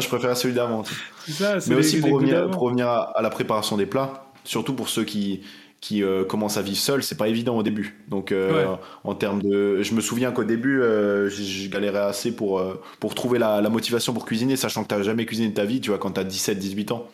je 0.00 0.08
préfère 0.08 0.36
celui 0.36 0.54
d'avant. 0.54 0.82
Mais 1.40 1.74
aussi 1.74 2.00
pour 2.00 2.12
revenir, 2.12 2.50
pour 2.50 2.62
revenir 2.62 2.88
à, 2.88 3.20
la 3.22 3.30
préparation 3.30 3.76
des 3.76 3.86
plats, 3.86 4.24
surtout 4.44 4.74
pour 4.74 4.88
ceux 4.88 5.04
qui, 5.04 5.42
qui 5.80 6.02
euh, 6.02 6.24
commencent 6.24 6.56
à 6.56 6.62
vivre 6.62 6.78
seuls, 6.78 7.02
c'est 7.02 7.16
pas 7.16 7.28
évident 7.28 7.56
au 7.56 7.62
début. 7.62 7.96
Donc, 8.08 8.32
euh, 8.32 8.74
en 9.04 9.14
termes 9.14 9.42
de. 9.42 9.82
Je 9.82 9.94
me 9.94 10.00
souviens 10.00 10.32
qu'au 10.32 10.44
début, 10.44 10.80
euh, 10.80 11.28
je 11.28 11.68
galérais 11.68 12.00
assez 12.00 12.34
pour, 12.34 12.62
pour 13.00 13.14
trouver 13.14 13.38
la, 13.38 13.60
la, 13.60 13.68
motivation 13.70 14.12
pour 14.12 14.24
cuisiner, 14.24 14.56
sachant 14.56 14.84
que 14.84 14.94
tu 14.94 15.04
jamais 15.04 15.26
cuisiné 15.26 15.48
de 15.48 15.54
ta 15.54 15.64
vie, 15.64 15.80
tu 15.80 15.90
vois, 15.90 15.98
quand 15.98 16.12
tu 16.12 16.20
as 16.20 16.24
17-18 16.24 16.92
ans. 16.92 17.08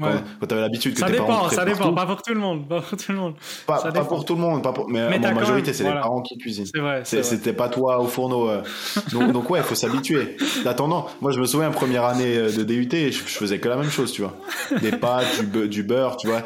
Quand, 0.00 0.10
quand 0.40 0.46
tu 0.46 0.54
avais 0.54 0.62
l'habitude 0.62 0.94
que 0.94 1.00
ça 1.00 1.06
tes 1.06 1.12
dépend, 1.12 1.26
parents 1.26 1.48
ça 1.48 1.64
dépend, 1.64 1.92
pas 1.92 2.06
pour 2.06 2.22
tout 2.22 2.32
le 2.32 2.38
monde, 2.38 2.68
pas 2.68 2.80
pour 2.80 2.96
tout 2.96 3.12
le 3.12 3.18
monde. 3.18 3.34
Pas, 3.66 3.90
pas 3.90 4.04
pour 4.04 4.24
tout 4.24 4.34
le 4.36 4.40
monde, 4.40 4.62
pas 4.62 4.72
pour, 4.72 4.88
mais, 4.88 5.02
en 5.02 5.34
majorité, 5.34 5.72
c'est 5.72 5.84
les 5.84 5.90
parents 5.90 6.22
qui 6.22 6.38
cuisinent. 6.38 6.66
C'est 6.66 6.80
vrai. 6.80 7.02
C'était 7.04 7.52
pas 7.52 7.68
toi 7.68 8.00
au 8.00 8.06
fourneau. 8.06 8.48
Euh. 8.48 8.62
donc, 9.12 9.32
donc, 9.32 9.50
ouais, 9.50 9.58
il 9.60 9.64
faut 9.64 9.74
s'habituer. 9.74 10.36
Attendant, 10.64 11.08
moi 11.20 11.32
je 11.32 11.40
me 11.40 11.46
souviens 11.46 11.70
première 11.70 12.04
année 12.04 12.36
euh, 12.36 12.50
de 12.50 12.62
DUT, 12.64 12.88
je, 12.92 13.10
je, 13.10 13.22
faisais 13.22 13.58
que 13.58 13.68
la 13.68 13.76
même 13.76 13.90
chose, 13.90 14.12
tu 14.12 14.22
vois. 14.22 14.34
Des 14.80 14.92
pâtes, 14.92 15.44
du, 15.44 15.68
du 15.68 15.82
beurre, 15.82 16.16
tu 16.16 16.28
vois. 16.28 16.42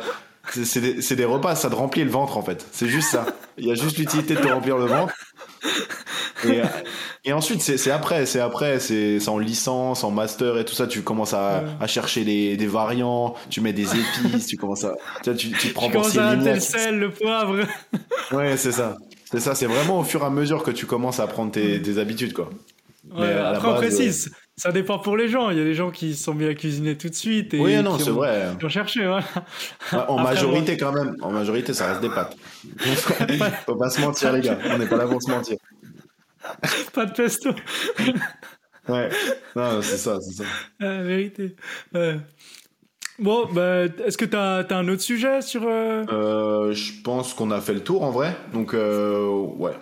C'est 0.51 0.81
des, 0.81 1.17
des, 1.17 1.25
repas, 1.25 1.55
ça 1.55 1.71
te 1.71 1.75
remplit 1.75 2.05
le 2.05 2.11
ventre 2.11 2.37
en 2.37 2.43
fait. 2.43 2.67
C'est 2.73 2.89
juste 2.89 3.11
ça. 3.11 3.27
Il 3.59 3.67
y 3.67 3.71
a 3.71 3.75
juste 3.75 3.99
l'utilité 3.99 4.35
de 4.35 4.41
te 4.41 4.49
remplir 4.49 4.77
le 4.77 4.87
ventre. 4.87 5.15
Et, 6.45 6.61
euh, 6.61 6.65
et 7.25 7.33
ensuite, 7.33 7.63
c'est 7.63 7.91
après, 7.91 8.27
c'est 8.27 8.41
après, 8.41 8.81
c'est 8.81 9.29
en 9.29 9.39
licence, 9.39 10.03
en 10.03 10.11
master 10.11 10.59
et 10.59 10.65
tout 10.65 10.75
ça, 10.75 10.87
tu 10.87 11.03
commences 11.03 11.35
à, 11.35 11.63
à 11.81 11.87
chercher 11.87 12.25
des, 12.25 12.57
des, 12.57 12.67
variants, 12.67 13.35
tu 13.49 13.61
mets 13.61 13.73
des 13.73 13.87
épices, 13.97 14.47
tu 14.47 14.57
commences 14.57 14.85
à, 14.85 14.95
tu, 15.23 15.35
tu, 15.37 15.51
tu 15.53 15.69
prends 15.73 15.87
tu 15.87 15.93
pour 15.93 16.21
à 16.21 16.35
le 16.35 16.61
sel, 16.61 16.99
le 16.99 17.11
poivre. 17.11 17.65
ouais, 18.33 18.57
c'est 18.57 18.73
ça. 18.73 18.97
C'est 19.31 19.41
ça, 19.41 19.55
c'est 19.55 19.67
vraiment 19.67 20.01
au 20.01 20.05
fur 20.05 20.23
et 20.23 20.27
à 20.27 20.31
mesure 20.31 20.63
que 20.63 20.71
tu 20.71 20.85
commences 20.87 21.21
à 21.21 21.27
prendre 21.27 21.53
tes, 21.53 21.81
tes 21.81 21.99
habitudes, 21.99 22.33
quoi. 22.33 22.51
Ouais, 23.17 23.33
après, 23.33 23.69
on 23.69 23.75
précise, 23.75 24.31
euh, 24.31 24.37
ça 24.63 24.71
dépend 24.71 25.01
pour 25.01 25.17
les 25.17 25.27
gens. 25.27 25.51
Il 25.51 25.59
y 25.59 25.61
a 25.61 25.65
des 25.65 25.75
gens 25.75 25.91
qui 25.91 26.15
sont 26.15 26.35
mis 26.35 26.47
à 26.47 26.55
cuisiner 26.55 26.97
tout 26.97 27.09
de 27.09 27.15
suite. 27.15 27.53
Et 27.53 27.59
oui, 27.59 27.83
non, 27.83 27.99
c'est 27.99 28.11
vrai. 28.11 28.51
Qui 28.61 28.65
ont 28.65 28.69
cherché, 28.69 29.05
voilà. 29.05 29.25
en 30.09 30.23
majorité, 30.23 30.77
quand 30.77 30.93
même. 30.93 31.17
En 31.21 31.33
majorité, 31.33 31.75
ça 31.75 31.89
reste 31.89 32.01
des 32.01 32.09
pâtes. 32.09 32.37
Faut 33.67 33.75
pas 33.75 33.91
se 33.91 34.01
mentir, 34.01 34.33
les 34.33 34.41
gars. 34.41 34.57
On 34.71 34.79
n'est 34.79 34.87
pas 34.87 34.99
là 34.99 35.09
pour 35.09 35.21
se 35.21 35.29
mentir. 35.29 35.57
pas 36.93 37.07
de 37.07 37.13
pesto. 37.13 37.51
ouais, 38.89 39.09
non, 39.57 39.83
c'est 39.83 39.97
ça, 39.97 40.21
c'est 40.21 40.45
ça. 40.45 40.45
La 40.79 41.03
vérité. 41.03 41.57
Bon, 43.19 43.49
bah, 43.53 43.87
est-ce 44.07 44.17
que 44.17 44.25
tu 44.25 44.37
as, 44.37 44.65
un 44.71 44.89
autre 44.89 45.03
sujet 45.03 45.43
sur. 45.43 45.65
Euh... 45.65 46.05
Euh, 46.13 46.73
je 46.73 47.03
pense 47.03 47.35
qu'on 47.35 47.51
a 47.51 47.61
fait 47.61 47.75
le 47.75 47.81
tour 47.81 48.05
en 48.05 48.13
vrai. 48.13 48.37
Donc, 48.53 48.75
euh, 48.75 49.27
ouais. 49.59 49.73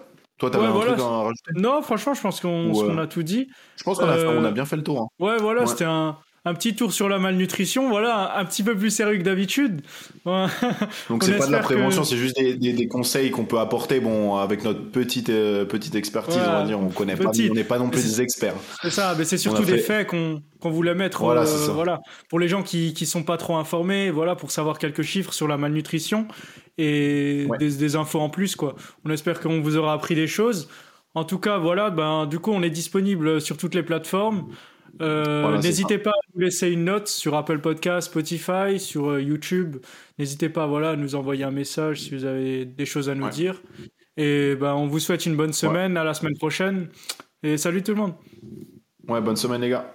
Toi, 0.40 0.50
t'avais 0.50 0.66
un 0.66 0.72
truc 0.72 0.98
à 0.98 1.22
rajouter? 1.22 1.52
Non, 1.54 1.82
franchement, 1.82 2.14
je 2.14 2.20
pense 2.22 2.40
qu'on 2.40 2.98
a 2.98 3.06
tout 3.06 3.22
dit. 3.22 3.48
Je 3.76 3.84
pense 3.84 3.98
qu'on 3.98 4.08
a, 4.08 4.48
a 4.48 4.50
bien 4.50 4.64
fait 4.64 4.76
le 4.76 4.82
tour. 4.82 5.00
Hein. 5.02 5.24
Ouais, 5.24 5.36
voilà, 5.36 5.66
c'était 5.66 5.84
un, 5.84 6.16
un 6.46 6.54
petit 6.54 6.74
tour 6.74 6.92
sur 6.92 7.08
la 7.08 7.18
malnutrition, 7.18 7.90
voilà, 7.90 8.38
un 8.38 8.44
petit 8.46 8.62
peu 8.62 8.74
plus 8.74 8.90
sérieux 8.90 9.18
que 9.18 9.22
d'habitude. 9.22 9.82
Donc 10.24 11.22
c'est 11.22 11.36
pas 11.36 11.46
de 11.46 11.52
la 11.52 11.58
prévention, 11.58 12.02
c'est 12.04 12.16
juste 12.16 12.36
des, 12.36 12.54
des, 12.54 12.88
conseils 12.88 13.30
qu'on 13.30 13.44
peut 13.44 13.58
apporter, 13.58 14.00
bon, 14.00 14.36
avec 14.36 14.64
notre 14.64 14.90
petite 14.90 15.28
euh, 15.28 15.64
petite 15.64 15.94
expertise, 15.94 16.38
on 16.38 16.52
va 16.52 16.64
dire, 16.64 16.80
on 16.80 16.88
connaît 16.88 17.16
pas, 17.16 17.30
on 17.30 17.54
n'est 17.54 17.64
pas 17.64 17.78
non 17.78 17.90
plus 17.90 18.02
des 18.02 18.22
experts. 18.22 18.54
C'est 18.82 18.90
ça, 18.90 19.14
mais 19.18 19.24
c'est 19.24 19.38
surtout 19.38 19.64
des 19.64 19.78
faits 19.78 20.06
qu'on 20.06 20.42
qu'on 20.60 20.70
voulait 20.70 20.94
mettre, 20.94 21.20
voilà, 21.20 21.42
euh, 21.42 21.68
voilà, 21.72 22.00
pour 22.28 22.38
les 22.38 22.48
gens 22.48 22.62
qui 22.62 22.94
qui 22.94 23.06
sont 23.06 23.22
pas 23.22 23.36
trop 23.36 23.56
informés, 23.56 24.10
voilà, 24.10 24.34
pour 24.34 24.50
savoir 24.50 24.78
quelques 24.78 25.02
chiffres 25.02 25.32
sur 25.32 25.48
la 25.48 25.58
malnutrition 25.58 26.26
et 26.78 27.46
des, 27.58 27.70
des 27.70 27.96
infos 27.96 28.20
en 28.20 28.30
plus, 28.30 28.56
quoi. 28.56 28.76
On 29.04 29.10
espère 29.10 29.40
qu'on 29.40 29.60
vous 29.60 29.76
aura 29.76 29.92
appris 29.92 30.14
des 30.14 30.26
choses. 30.26 30.68
En 31.14 31.24
tout 31.24 31.38
cas, 31.38 31.58
voilà, 31.58 31.90
ben 31.90 32.26
du 32.26 32.38
coup, 32.38 32.52
on 32.52 32.62
est 32.62 32.70
disponible 32.70 33.40
sur 33.40 33.56
toutes 33.56 33.74
les 33.74 33.82
plateformes. 33.82 34.46
Euh, 35.00 35.58
n'hésitez 35.58 35.98
pas 35.98 36.10
à 36.10 36.20
nous 36.34 36.40
laisser 36.42 36.70
une 36.70 36.84
note 36.84 37.08
sur 37.08 37.34
Apple 37.36 37.60
Podcast, 37.60 38.08
Spotify, 38.08 38.78
sur 38.78 39.10
euh, 39.10 39.22
YouTube. 39.22 39.78
N'hésitez 40.18 40.48
pas 40.48 40.66
voilà, 40.66 40.90
à 40.90 40.96
nous 40.96 41.14
envoyer 41.14 41.44
un 41.44 41.50
message 41.50 42.02
si 42.02 42.14
vous 42.14 42.24
avez 42.24 42.64
des 42.64 42.86
choses 42.86 43.08
à 43.08 43.14
nous 43.14 43.28
dire. 43.28 43.62
Et 44.16 44.56
ben, 44.56 44.74
on 44.74 44.86
vous 44.86 44.98
souhaite 44.98 45.26
une 45.26 45.36
bonne 45.36 45.52
semaine. 45.52 45.96
À 45.96 46.04
la 46.04 46.14
semaine 46.14 46.36
prochaine. 46.36 46.88
Et 47.42 47.56
salut 47.56 47.82
tout 47.82 47.92
le 47.92 47.98
monde. 47.98 48.14
Ouais, 49.08 49.20
bonne 49.20 49.36
semaine 49.36 49.60
les 49.60 49.70
gars. 49.70 49.94